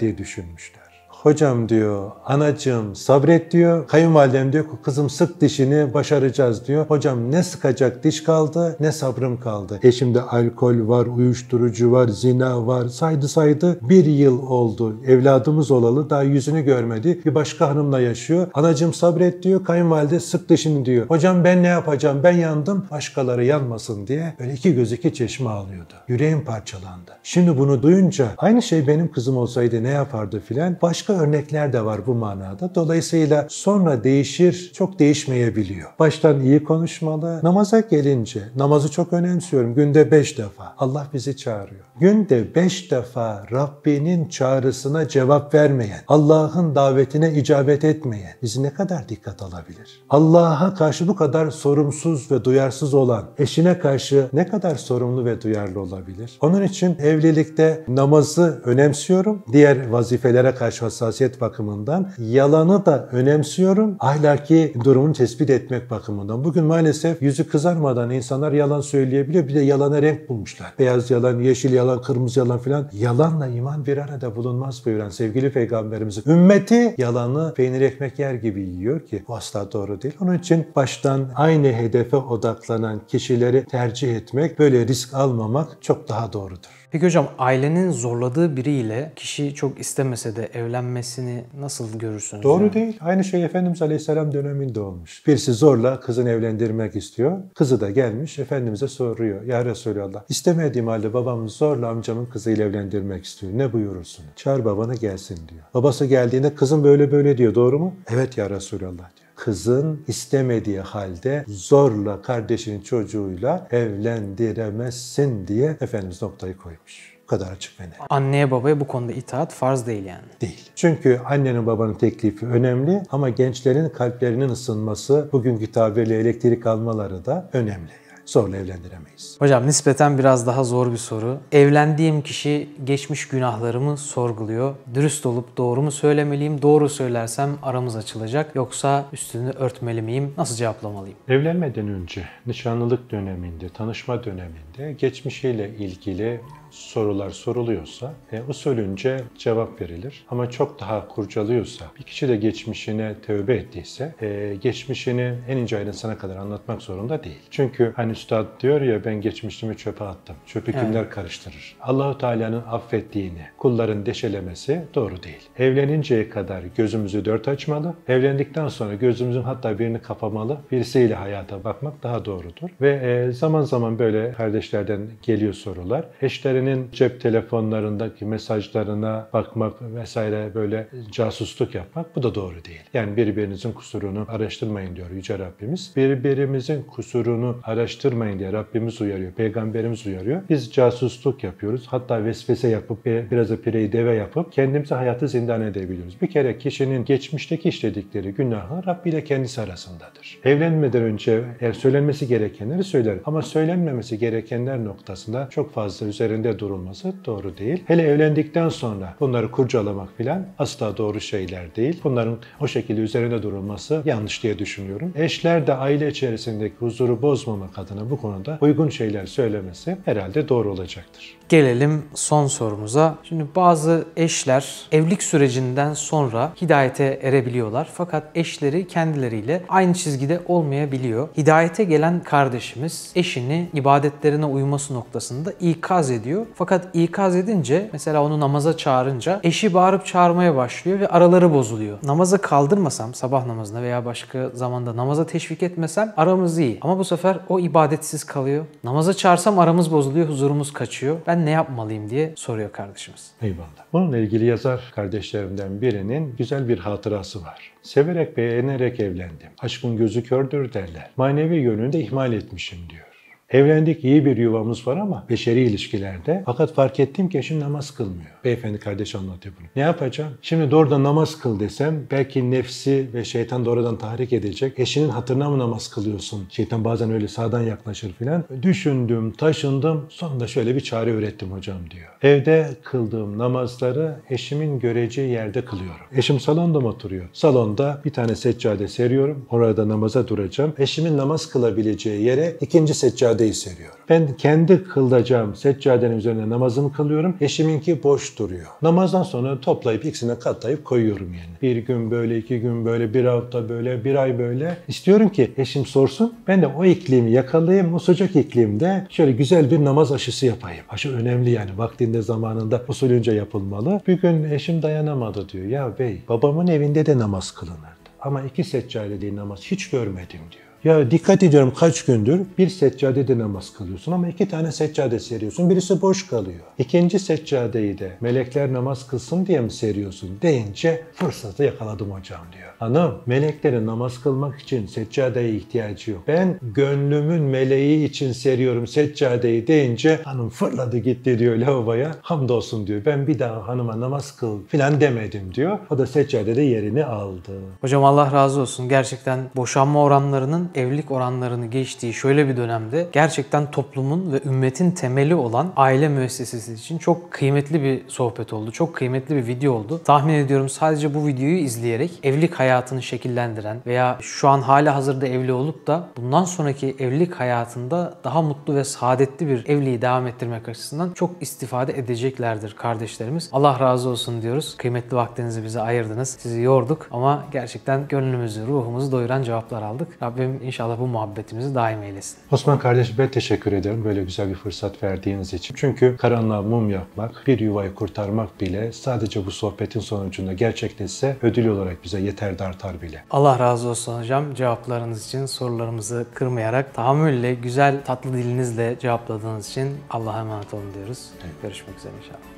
diye 0.00 0.18
düşünmüşler. 0.18 0.83
Hocam 1.24 1.68
diyor, 1.68 2.10
anacığım 2.24 2.94
sabret 2.94 3.52
diyor. 3.52 3.86
Kayınvalidem 3.88 4.52
diyor 4.52 4.64
kızım 4.82 5.10
sık 5.10 5.40
dişini 5.40 5.94
başaracağız 5.94 6.66
diyor. 6.66 6.86
Hocam 6.86 7.32
ne 7.32 7.42
sıkacak 7.42 8.04
diş 8.04 8.24
kaldı 8.24 8.76
ne 8.80 8.92
sabrım 8.92 9.40
kaldı. 9.40 9.80
Eşimde 9.82 10.22
alkol 10.22 10.88
var, 10.88 11.06
uyuşturucu 11.06 11.92
var, 11.92 12.08
zina 12.08 12.66
var. 12.66 12.88
Saydı 12.88 13.28
saydı. 13.28 13.78
Bir 13.82 14.04
yıl 14.04 14.46
oldu. 14.46 14.96
Evladımız 15.06 15.70
olalı 15.70 16.10
daha 16.10 16.22
yüzünü 16.22 16.62
görmedi. 16.62 17.20
Bir 17.26 17.34
başka 17.34 17.68
hanımla 17.68 18.00
yaşıyor. 18.00 18.46
Anacığım 18.54 18.94
sabret 18.94 19.42
diyor. 19.42 19.64
Kayınvalide 19.64 20.20
sık 20.20 20.48
dişini 20.48 20.84
diyor. 20.84 21.06
Hocam 21.06 21.44
ben 21.44 21.62
ne 21.62 21.68
yapacağım? 21.68 22.20
Ben 22.22 22.36
yandım. 22.36 22.86
Başkaları 22.90 23.44
yanmasın 23.44 24.06
diye 24.06 24.34
böyle 24.40 24.52
iki 24.52 24.74
göz 24.74 24.92
iki 24.92 25.14
çeşme 25.14 25.50
ağlıyordu. 25.50 25.94
Yüreğim 26.08 26.44
parçalandı. 26.44 27.10
Şimdi 27.22 27.58
bunu 27.58 27.82
duyunca 27.82 28.28
aynı 28.38 28.62
şey 28.62 28.86
benim 28.86 29.12
kızım 29.12 29.36
olsaydı 29.36 29.82
ne 29.82 29.90
yapardı 29.90 30.40
filan. 30.40 30.76
Başka 30.82 31.13
örnekler 31.14 31.72
de 31.72 31.84
var 31.84 32.06
bu 32.06 32.14
manada. 32.14 32.74
Dolayısıyla 32.74 33.46
sonra 33.48 34.04
değişir, 34.04 34.72
çok 34.74 34.98
değişmeyebiliyor. 34.98 35.90
Baştan 35.98 36.40
iyi 36.40 36.64
konuşmalı. 36.64 37.40
Namaza 37.42 37.80
gelince, 37.80 38.42
namazı 38.56 38.90
çok 38.90 39.12
önemsiyorum. 39.12 39.74
Günde 39.74 40.10
beş 40.10 40.38
defa. 40.38 40.74
Allah 40.78 41.06
bizi 41.12 41.36
çağırıyor. 41.36 41.84
Günde 42.00 42.54
beş 42.54 42.90
defa 42.90 43.46
Rabbinin 43.52 44.28
çağrısına 44.28 45.08
cevap 45.08 45.54
vermeyen, 45.54 46.00
Allah'ın 46.08 46.74
davetine 46.74 47.32
icabet 47.32 47.84
etmeyen 47.84 48.34
bizi 48.42 48.62
ne 48.62 48.74
kadar 48.74 49.08
dikkat 49.08 49.42
alabilir? 49.42 50.04
Allah'a 50.10 50.74
karşı 50.74 51.08
bu 51.08 51.16
kadar 51.16 51.50
sorumsuz 51.50 52.30
ve 52.30 52.44
duyarsız 52.44 52.94
olan, 52.94 53.24
eşine 53.38 53.78
karşı 53.78 54.28
ne 54.32 54.46
kadar 54.46 54.74
sorumlu 54.74 55.24
ve 55.24 55.42
duyarlı 55.42 55.80
olabilir? 55.80 56.38
Onun 56.40 56.62
için 56.62 56.96
evlilikte 56.98 57.84
namazı 57.88 58.62
önemsiyorum. 58.64 59.42
Diğer 59.52 59.88
vazifelere 59.88 60.54
karşı 60.54 60.86
hassasiyet 61.04 61.40
bakımından 61.40 62.08
yalanı 62.18 62.86
da 62.86 63.08
önemsiyorum. 63.12 63.96
Ahlaki 64.00 64.74
durumunu 64.84 65.12
tespit 65.12 65.50
etmek 65.50 65.90
bakımından. 65.90 66.44
Bugün 66.44 66.64
maalesef 66.64 67.22
yüzü 67.22 67.48
kızarmadan 67.48 68.10
insanlar 68.10 68.52
yalan 68.52 68.80
söyleyebiliyor. 68.80 69.48
Bir 69.48 69.54
de 69.54 69.60
yalana 69.60 70.02
renk 70.02 70.28
bulmuşlar. 70.28 70.72
Beyaz 70.78 71.10
yalan, 71.10 71.40
yeşil 71.40 71.72
yalan, 71.72 72.02
kırmızı 72.02 72.38
yalan 72.40 72.58
filan. 72.58 72.88
Yalanla 72.92 73.46
iman 73.46 73.86
bir 73.86 73.98
arada 73.98 74.36
bulunmaz 74.36 74.82
buyuran 74.86 75.08
sevgili 75.08 75.52
peygamberimizin 75.52 76.30
ümmeti 76.30 76.94
yalanı 76.98 77.54
peynir 77.54 77.80
ekmek 77.80 78.18
yer 78.18 78.34
gibi 78.34 78.60
yiyor 78.60 79.00
ki 79.00 79.24
bu 79.28 79.36
asla 79.36 79.72
doğru 79.72 80.02
değil. 80.02 80.14
Onun 80.20 80.38
için 80.38 80.66
baştan 80.76 81.28
aynı 81.34 81.68
hedefe 81.72 82.16
odaklanan 82.16 83.00
kişileri 83.08 83.64
tercih 83.64 84.16
etmek, 84.16 84.58
böyle 84.58 84.86
risk 84.86 85.14
almamak 85.14 85.68
çok 85.80 86.08
daha 86.08 86.32
doğrudur. 86.32 86.83
Peki 86.94 87.06
hocam 87.06 87.28
ailenin 87.38 87.90
zorladığı 87.90 88.56
biriyle 88.56 89.12
kişi 89.16 89.54
çok 89.54 89.80
istemese 89.80 90.36
de 90.36 90.48
evlenmesini 90.54 91.44
nasıl 91.60 91.98
görürsünüz? 91.98 92.42
Doğru 92.42 92.62
yani? 92.62 92.72
değil. 92.74 92.96
Aynı 93.00 93.24
şey 93.24 93.44
Efendimiz 93.44 93.82
Aleyhisselam 93.82 94.32
döneminde 94.32 94.80
olmuş. 94.80 95.26
Birisi 95.26 95.52
zorla 95.52 96.00
kızını 96.00 96.30
evlendirmek 96.30 96.96
istiyor. 96.96 97.38
Kızı 97.54 97.80
da 97.80 97.90
gelmiş 97.90 98.38
Efendimiz'e 98.38 98.88
soruyor. 98.88 99.42
Ya 99.42 99.64
Resulallah 99.64 100.22
istemediğim 100.28 100.86
halde 100.86 101.14
babam 101.14 101.48
zorla 101.48 101.88
amcamın 101.88 102.26
kızıyla 102.26 102.64
evlendirmek 102.64 103.24
istiyor. 103.24 103.52
Ne 103.56 103.72
buyurursun? 103.72 104.24
Çağır 104.36 104.64
babanı 104.64 104.94
gelsin 104.94 105.36
diyor. 105.48 105.62
Babası 105.74 106.06
geldiğinde 106.06 106.54
kızım 106.54 106.84
böyle 106.84 107.12
böyle 107.12 107.38
diyor. 107.38 107.54
Doğru 107.54 107.78
mu? 107.78 107.94
Evet 108.08 108.38
ya 108.38 108.50
Resulallah 108.50 109.10
diyor 109.16 109.23
kızın 109.36 110.04
istemediği 110.08 110.80
halde 110.80 111.44
zorla 111.48 112.22
kardeşinin 112.22 112.80
çocuğuyla 112.80 113.68
evlendiremezsin 113.70 115.46
diye 115.48 115.76
Efendimiz 115.80 116.22
noktayı 116.22 116.56
koymuş. 116.56 117.14
Bu 117.22 117.26
kadar 117.26 117.52
açık 117.52 117.80
ve 117.80 117.84
net. 117.84 117.92
Anneye 118.10 118.50
babaya 118.50 118.80
bu 118.80 118.86
konuda 118.86 119.12
itaat 119.12 119.52
farz 119.52 119.86
değil 119.86 120.04
yani. 120.04 120.24
Değil. 120.40 120.70
Çünkü 120.74 121.20
annenin 121.24 121.66
babanın 121.66 121.94
teklifi 121.94 122.46
önemli 122.46 123.02
ama 123.10 123.28
gençlerin 123.28 123.88
kalplerinin 123.88 124.48
ısınması, 124.48 125.28
bugünkü 125.32 125.72
tabirle 125.72 126.18
elektrik 126.18 126.66
almaları 126.66 127.24
da 127.24 127.50
önemli. 127.52 128.03
Zorla 128.26 128.56
evlendiremeyiz. 128.56 129.36
Hocam 129.38 129.66
nispeten 129.66 130.18
biraz 130.18 130.46
daha 130.46 130.64
zor 130.64 130.92
bir 130.92 130.96
soru. 130.96 131.38
Evlendiğim 131.52 132.22
kişi 132.22 132.68
geçmiş 132.84 133.28
günahlarımı 133.28 133.96
sorguluyor. 133.96 134.74
Dürüst 134.94 135.26
olup 135.26 135.56
doğru 135.56 135.82
mu 135.82 135.90
söylemeliyim? 135.90 136.62
Doğru 136.62 136.88
söylersem 136.88 137.50
aramız 137.62 137.96
açılacak. 137.96 138.54
Yoksa 138.54 139.04
üstünü 139.12 139.50
örtmeli 139.50 140.02
miyim? 140.02 140.34
Nasıl 140.38 140.56
cevaplamalıyım? 140.56 141.18
Evlenmeden 141.28 141.88
önce 141.88 142.24
nişanlılık 142.46 143.10
döneminde, 143.10 143.68
tanışma 143.68 144.24
döneminde 144.24 144.92
geçmişiyle 144.98 145.68
ilgili 145.68 146.40
sorular 146.74 147.30
soruluyorsa 147.30 148.12
e, 148.32 148.42
usulünce 148.48 149.20
cevap 149.38 149.80
verilir. 149.80 150.24
Ama 150.30 150.50
çok 150.50 150.80
daha 150.80 151.08
kurcalıyorsa, 151.08 151.84
bir 151.98 152.02
kişi 152.02 152.28
de 152.28 152.36
geçmişine 152.36 153.14
tövbe 153.26 153.54
ettiyse, 153.54 154.14
e, 154.22 154.56
geçmişini 154.60 155.34
en 155.48 155.56
ince 155.56 155.76
ayrıntısına 155.78 156.18
kadar 156.18 156.36
anlatmak 156.36 156.82
zorunda 156.82 157.24
değil. 157.24 157.38
Çünkü 157.50 157.92
hani 157.96 158.12
üstad 158.12 158.46
diyor 158.60 158.80
ya 158.80 159.04
ben 159.04 159.20
geçmişimi 159.20 159.76
çöpe 159.76 160.04
attım. 160.04 160.36
Çöpü 160.46 160.72
kimler 160.72 161.02
Evet. 161.02 161.10
karıştırır? 161.10 161.76
Allahu 161.80 162.18
Teala'nın 162.18 162.62
affettiğini, 162.70 163.42
kulların 163.58 164.06
deşelemesi 164.06 164.84
doğru 164.94 165.22
değil. 165.22 165.48
Evleninceye 165.58 166.28
kadar 166.28 166.62
gözümüzü 166.76 167.24
dört 167.24 167.48
açmalı. 167.48 167.94
Evlendikten 168.08 168.68
sonra 168.68 168.94
gözümüzün 168.94 169.42
hatta 169.42 169.78
birini 169.78 170.02
kapamalı. 170.02 170.58
Birisiyle 170.72 171.14
hayata 171.14 171.64
bakmak 171.64 172.02
daha 172.02 172.24
doğrudur. 172.24 172.70
Ve 172.80 172.92
e, 173.28 173.32
zaman 173.32 173.62
zaman 173.62 173.98
böyle 173.98 174.32
kardeşlerden 174.32 175.00
geliyor 175.22 175.52
sorular. 175.52 176.04
Eşlerin 176.22 176.63
Eşlerinin 176.64 176.90
cep 176.92 177.20
telefonlarındaki 177.20 178.24
mesajlarına 178.24 179.28
bakmak 179.32 179.82
vesaire 179.82 180.54
böyle 180.54 180.88
casusluk 181.12 181.74
yapmak 181.74 182.16
bu 182.16 182.22
da 182.22 182.34
doğru 182.34 182.64
değil. 182.64 182.80
Yani 182.94 183.16
birbirinizin 183.16 183.72
kusurunu 183.72 184.26
araştırmayın 184.28 184.96
diyor 184.96 185.10
Yüce 185.10 185.38
Rabbimiz. 185.38 185.92
Birbirimizin 185.96 186.82
kusurunu 186.82 187.56
araştırmayın 187.62 188.38
diye 188.38 188.52
Rabbimiz 188.52 189.00
uyarıyor, 189.00 189.32
Peygamberimiz 189.32 190.06
uyarıyor. 190.06 190.42
Biz 190.50 190.72
casusluk 190.72 191.44
yapıyoruz. 191.44 191.86
Hatta 191.86 192.24
vesvese 192.24 192.68
yapıp 192.68 193.06
biraz 193.06 193.50
da 193.50 193.60
pireyi 193.60 193.92
deve 193.92 194.14
yapıp 194.14 194.52
kendimize 194.52 194.94
hayatı 194.94 195.28
zindan 195.28 195.62
edebiliyoruz. 195.62 196.16
Bir 196.22 196.26
kere 196.26 196.58
kişinin 196.58 197.04
geçmişteki 197.04 197.68
işledikleri 197.68 198.32
günahlar 198.32 198.86
Rabbi 198.86 199.08
ile 199.10 199.24
kendisi 199.24 199.60
arasındadır. 199.60 200.38
Evlenmeden 200.44 201.02
önce 201.02 201.44
söylenmesi 201.72 202.28
gerekenleri 202.28 202.84
söyler 202.84 203.18
ama 203.24 203.42
söylenmemesi 203.42 204.18
gerekenler 204.18 204.84
noktasında 204.84 205.48
çok 205.50 205.72
fazla 205.72 206.06
üzerinde 206.06 206.53
durulması 206.58 207.14
doğru 207.24 207.58
değil. 207.58 207.84
Hele 207.86 208.02
evlendikten 208.02 208.68
sonra 208.68 209.14
bunları 209.20 209.50
kurcalamak 209.50 210.16
filan 210.16 210.46
asla 210.58 210.96
doğru 210.96 211.20
şeyler 211.20 211.76
değil. 211.76 212.00
Bunların 212.04 212.38
o 212.60 212.68
şekilde 212.68 213.00
üzerinde 213.00 213.42
durulması 213.42 214.02
yanlış 214.04 214.42
diye 214.42 214.58
düşünüyorum. 214.58 215.12
Eşler 215.16 215.66
de 215.66 215.74
aile 215.74 216.08
içerisindeki 216.08 216.74
huzuru 216.78 217.22
bozmamak 217.22 217.78
adına 217.78 218.10
bu 218.10 218.20
konuda 218.20 218.58
uygun 218.60 218.88
şeyler 218.88 219.26
söylemesi 219.26 219.96
herhalde 220.04 220.48
doğru 220.48 220.72
olacaktır. 220.72 221.36
Gelelim 221.48 222.02
son 222.14 222.46
sorumuza. 222.46 223.18
Şimdi 223.22 223.46
bazı 223.56 224.04
eşler 224.16 224.86
evlilik 224.92 225.22
sürecinden 225.22 225.94
sonra 225.94 226.52
hidayete 226.62 227.20
erebiliyorlar. 227.22 227.88
Fakat 227.92 228.24
eşleri 228.34 228.88
kendileriyle 228.88 229.62
aynı 229.68 229.94
çizgide 229.94 230.40
olmayabiliyor. 230.46 231.28
Hidayete 231.36 231.84
gelen 231.84 232.22
kardeşimiz 232.22 233.12
eşini 233.14 233.68
ibadetlerine 233.74 234.46
uyması 234.46 234.94
noktasında 234.94 235.52
ikaz 235.60 236.10
ediyor 236.10 236.43
ediyor. 236.44 236.56
Fakat 236.56 236.94
ikaz 236.94 237.36
edince 237.36 237.90
mesela 237.92 238.22
onu 238.24 238.40
namaza 238.40 238.76
çağırınca 238.76 239.40
eşi 239.42 239.74
bağırıp 239.74 240.06
çağırmaya 240.06 240.56
başlıyor 240.56 241.00
ve 241.00 241.08
araları 241.08 241.52
bozuluyor. 241.52 241.98
Namaza 242.02 242.38
kaldırmasam 242.38 243.14
sabah 243.14 243.46
namazına 243.46 243.82
veya 243.82 244.04
başka 244.04 244.50
zamanda 244.50 244.96
namaza 244.96 245.26
teşvik 245.26 245.62
etmesem 245.62 246.12
aramız 246.16 246.58
iyi. 246.58 246.78
Ama 246.80 246.98
bu 246.98 247.04
sefer 247.04 247.38
o 247.48 247.60
ibadetsiz 247.60 248.24
kalıyor. 248.24 248.64
Namaza 248.84 249.14
çağırsam 249.14 249.58
aramız 249.58 249.92
bozuluyor, 249.92 250.28
huzurumuz 250.28 250.72
kaçıyor. 250.72 251.16
Ben 251.26 251.46
ne 251.46 251.50
yapmalıyım 251.50 252.10
diye 252.10 252.32
soruyor 252.36 252.72
kardeşimiz. 252.72 253.30
Eyvallah. 253.42 253.84
Bununla 253.92 254.18
ilgili 254.18 254.44
yazar 254.44 254.92
kardeşlerimden 254.94 255.80
birinin 255.80 256.34
güzel 256.38 256.68
bir 256.68 256.78
hatırası 256.78 257.42
var. 257.42 257.72
Severek 257.82 258.36
beğenerek 258.36 259.00
evlendim. 259.00 259.48
Aşkın 259.58 259.96
gözü 259.96 260.22
kördür 260.22 260.72
derler. 260.72 261.10
Manevi 261.16 261.56
yönünde 261.56 262.00
ihmal 262.00 262.32
etmişim 262.32 262.78
diyor. 262.90 263.13
Evlendik 263.50 264.04
iyi 264.04 264.24
bir 264.24 264.36
yuvamız 264.36 264.86
var 264.86 264.96
ama 264.96 265.24
beşeri 265.30 265.60
ilişkilerde 265.60 266.42
fakat 266.46 266.74
fark 266.74 267.00
ettim 267.00 267.28
ki 267.28 267.38
eşim 267.38 267.60
namaz 267.60 267.90
kılmıyor. 267.90 268.30
Beyefendi 268.44 268.78
kardeş 268.78 269.14
anlatıyor 269.14 269.54
bunu. 269.60 269.66
Ne 269.76 269.82
yapacağım? 269.82 270.32
Şimdi 270.42 270.70
doğrudan 270.70 271.04
namaz 271.04 271.38
kıl 271.38 271.60
desem 271.60 272.02
belki 272.10 272.50
nefsi 272.50 273.08
ve 273.14 273.24
şeytan 273.24 273.64
doğrudan 273.64 273.98
tahrik 273.98 274.32
edecek. 274.32 274.78
Eşinin 274.78 275.08
hatırına 275.08 275.50
mı 275.50 275.58
namaz 275.58 275.90
kılıyorsun? 275.90 276.46
Şeytan 276.50 276.84
bazen 276.84 277.12
öyle 277.12 277.28
sağdan 277.28 277.62
yaklaşır 277.62 278.12
filan. 278.12 278.44
Düşündüm, 278.62 279.32
taşındım. 279.32 280.06
Sonunda 280.08 280.46
şöyle 280.46 280.74
bir 280.74 280.80
çare 280.80 281.10
ürettim 281.10 281.52
hocam 281.52 281.78
diyor. 281.90 282.08
Evde 282.22 282.68
kıldığım 282.82 283.38
namazları 283.38 284.16
eşimin 284.30 284.78
göreceği 284.80 285.30
yerde 285.30 285.64
kılıyorum. 285.64 286.06
Eşim 286.16 286.40
salonda 286.40 286.80
mı 286.80 286.88
oturuyor? 286.88 287.24
Salonda 287.32 288.00
bir 288.04 288.12
tane 288.12 288.36
seccade 288.36 288.88
seriyorum. 288.88 289.46
Orada 289.50 289.88
namaza 289.88 290.28
duracağım. 290.28 290.72
Eşimin 290.78 291.16
namaz 291.16 291.46
kılabileceği 291.46 292.22
yere 292.22 292.56
ikinci 292.60 292.94
seccadeyi 293.34 293.54
seriyorum. 293.54 293.98
Ben 294.08 294.36
kendi 294.36 294.84
kılacağım 294.84 295.56
seccadenin 295.56 296.16
üzerine 296.16 296.50
namazımı 296.50 296.92
kılıyorum. 296.92 297.36
Eşiminki 297.40 298.02
boş 298.02 298.38
duruyor. 298.38 298.66
Namazdan 298.82 299.22
sonra 299.22 299.60
toplayıp 299.60 300.04
ikisine 300.04 300.38
katlayıp 300.38 300.84
koyuyorum 300.84 301.34
yani. 301.34 301.54
Bir 301.62 301.76
gün 301.76 302.10
böyle, 302.10 302.38
iki 302.38 302.60
gün 302.60 302.84
böyle, 302.84 303.14
bir 303.14 303.24
hafta 303.24 303.68
böyle, 303.68 304.04
bir 304.04 304.14
ay 304.14 304.38
böyle. 304.38 304.76
İstiyorum 304.88 305.28
ki 305.28 305.50
eşim 305.56 305.86
sorsun. 305.86 306.34
Ben 306.48 306.62
de 306.62 306.66
o 306.66 306.84
iklimi 306.84 307.30
yakalayayım. 307.30 307.94
O 307.94 307.98
sıcak 307.98 308.36
iklimde 308.36 309.06
şöyle 309.10 309.32
güzel 309.32 309.70
bir 309.70 309.84
namaz 309.84 310.12
aşısı 310.12 310.46
yapayım. 310.46 310.84
Aşı 310.88 311.16
önemli 311.16 311.50
yani. 311.50 311.70
Vaktinde 311.76 312.22
zamanında 312.22 312.82
usulünce 312.88 313.32
yapılmalı. 313.32 314.00
Bir 314.06 314.20
gün 314.20 314.50
eşim 314.50 314.82
dayanamadı 314.82 315.48
diyor. 315.48 315.66
Ya 315.66 315.98
bey 315.98 316.22
babamın 316.28 316.66
evinde 316.66 317.06
de 317.06 317.18
namaz 317.18 317.50
kılınırdı. 317.50 318.04
Ama 318.20 318.42
iki 318.42 318.64
seccadeli 318.64 319.36
namaz 319.36 319.60
hiç 319.62 319.90
görmedim 319.90 320.40
diyor. 320.52 320.63
Ya 320.84 321.10
dikkat 321.10 321.42
ediyorum 321.42 321.72
kaç 321.78 322.04
gündür 322.04 322.40
bir 322.58 322.68
seccadede 322.68 323.38
namaz 323.38 323.72
kılıyorsun 323.72 324.12
ama 324.12 324.28
iki 324.28 324.48
tane 324.48 324.72
seccade 324.72 325.18
seriyorsun. 325.18 325.70
Birisi 325.70 326.02
boş 326.02 326.26
kalıyor. 326.26 326.60
İkinci 326.78 327.18
seccadeyi 327.18 327.98
de 327.98 328.16
melekler 328.20 328.72
namaz 328.72 329.06
kılsın 329.06 329.46
diye 329.46 329.60
mi 329.60 329.70
seriyorsun 329.70 330.30
deyince 330.42 331.02
fırsatı 331.14 331.64
yakaladım 331.64 332.10
hocam 332.10 332.40
diyor. 332.52 332.68
Hanım 332.78 333.14
meleklerin 333.26 333.86
namaz 333.86 334.22
kılmak 334.22 334.60
için 334.60 334.86
seccadeye 334.86 335.54
ihtiyacı 335.54 336.10
yok. 336.10 336.22
Ben 336.28 336.58
gönlümün 336.62 337.42
meleği 337.42 338.08
için 338.08 338.32
seriyorum 338.32 338.86
seccadeyi 338.86 339.66
deyince 339.66 340.20
hanım 340.24 340.50
fırladı 340.50 340.98
gitti 340.98 341.38
diyor 341.38 341.56
lavaboya. 341.56 342.14
Hamdolsun 342.22 342.86
diyor. 342.86 343.02
Ben 343.06 343.26
bir 343.26 343.38
daha 343.38 343.68
hanıma 343.68 344.00
namaz 344.00 344.36
kıl 344.36 344.66
filan 344.66 345.00
demedim 345.00 345.54
diyor. 345.54 345.78
O 345.90 345.98
da 345.98 346.06
seccadede 346.06 346.62
yerini 346.62 347.04
aldı. 347.04 347.52
Hocam 347.80 348.04
Allah 348.04 348.32
razı 348.32 348.60
olsun. 348.60 348.88
Gerçekten 348.88 349.40
boşanma 349.56 350.02
oranlarının 350.02 350.73
evlilik 350.74 351.10
oranlarını 351.10 351.66
geçtiği 351.66 352.14
şöyle 352.14 352.48
bir 352.48 352.56
dönemde 352.56 353.08
gerçekten 353.12 353.70
toplumun 353.70 354.32
ve 354.32 354.40
ümmetin 354.44 354.90
temeli 354.90 355.34
olan 355.34 355.72
aile 355.76 356.08
müessesesi 356.08 356.72
için 356.72 356.98
çok 356.98 357.30
kıymetli 357.30 357.82
bir 357.82 358.08
sohbet 358.08 358.52
oldu. 358.52 358.70
Çok 358.70 358.94
kıymetli 358.94 359.36
bir 359.36 359.46
video 359.46 359.72
oldu. 359.72 360.00
Tahmin 360.04 360.34
ediyorum 360.34 360.68
sadece 360.68 361.14
bu 361.14 361.26
videoyu 361.26 361.56
izleyerek 361.56 362.10
evlilik 362.22 362.54
hayatını 362.54 363.02
şekillendiren 363.02 363.80
veya 363.86 364.18
şu 364.20 364.48
an 364.48 364.60
hala 364.60 364.94
hazırda 364.94 365.26
evli 365.26 365.52
olup 365.52 365.86
da 365.86 366.08
bundan 366.16 366.44
sonraki 366.44 366.96
evlilik 366.98 367.34
hayatında 367.34 368.14
daha 368.24 368.42
mutlu 368.42 368.74
ve 368.74 368.84
saadetli 368.84 369.48
bir 369.48 369.68
evliliği 369.68 370.02
devam 370.02 370.26
ettirmek 370.26 370.68
açısından 370.68 371.10
çok 371.10 371.30
istifade 371.40 371.98
edeceklerdir 371.98 372.74
kardeşlerimiz. 372.78 373.48
Allah 373.52 373.80
razı 373.80 374.08
olsun 374.08 374.42
diyoruz. 374.42 374.76
Kıymetli 374.76 375.16
vaktinizi 375.16 375.64
bize 375.64 375.80
ayırdınız. 375.80 376.36
Sizi 376.40 376.60
yorduk 376.60 377.08
ama 377.10 377.44
gerçekten 377.52 378.08
gönlümüzü, 378.08 378.66
ruhumuzu 378.66 379.12
doyuran 379.12 379.42
cevaplar 379.42 379.82
aldık. 379.82 380.22
Rabbim 380.22 380.60
inşallah 380.64 381.00
bu 381.00 381.06
muhabbetimizi 381.06 381.74
daim 381.74 382.02
eylesin. 382.02 382.38
Osman 382.52 382.78
kardeş 382.78 383.18
ben 383.18 383.28
teşekkür 383.28 383.72
ederim 383.72 384.04
böyle 384.04 384.24
güzel 384.24 384.48
bir 384.48 384.54
fırsat 384.54 385.02
verdiğiniz 385.02 385.54
için. 385.54 385.74
Çünkü 385.78 386.16
karanlığa 386.16 386.62
mum 386.62 386.90
yapmak, 386.90 387.42
bir 387.46 387.58
yuvayı 387.58 387.94
kurtarmak 387.94 388.60
bile 388.60 388.92
sadece 388.92 389.46
bu 389.46 389.50
sohbetin 389.50 390.00
sonucunda 390.00 390.52
gerçekleşse 390.52 391.36
ödül 391.42 391.66
olarak 391.66 392.04
bize 392.04 392.20
yeter 392.20 392.58
de 392.58 392.64
artar 392.64 393.02
bile. 393.02 393.24
Allah 393.30 393.58
razı 393.58 393.88
olsun 393.88 394.20
hocam 394.20 394.54
cevaplarınız 394.54 395.26
için, 395.26 395.46
sorularımızı 395.46 396.26
kırmayarak, 396.34 396.94
tahammülle, 396.94 397.54
güzel, 397.54 398.04
tatlı 398.04 398.32
dilinizle 398.32 398.96
cevapladığınız 398.98 399.68
için 399.68 399.88
Allah'a 400.10 400.40
emanet 400.40 400.74
olun 400.74 400.94
diyoruz. 400.94 401.28
Görüşmek 401.62 401.98
üzere 401.98 402.12
inşallah. 402.22 402.54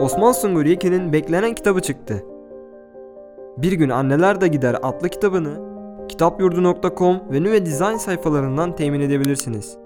Osman 0.00 0.32
Sungur 0.32 0.64
Yekin'in 0.64 1.12
beklenen 1.12 1.54
kitabı 1.54 1.80
çıktı. 1.80 2.24
Bir 3.56 3.72
gün 3.72 3.88
Anneler 3.88 4.40
de 4.40 4.48
Gider 4.48 4.76
adlı 4.82 5.08
kitabını 5.08 5.71
kitapyurdu.com 6.22 7.20
ve 7.32 7.42
Nüve 7.42 7.66
Design 7.66 7.96
sayfalarından 7.96 8.76
temin 8.76 9.00
edebilirsiniz. 9.00 9.76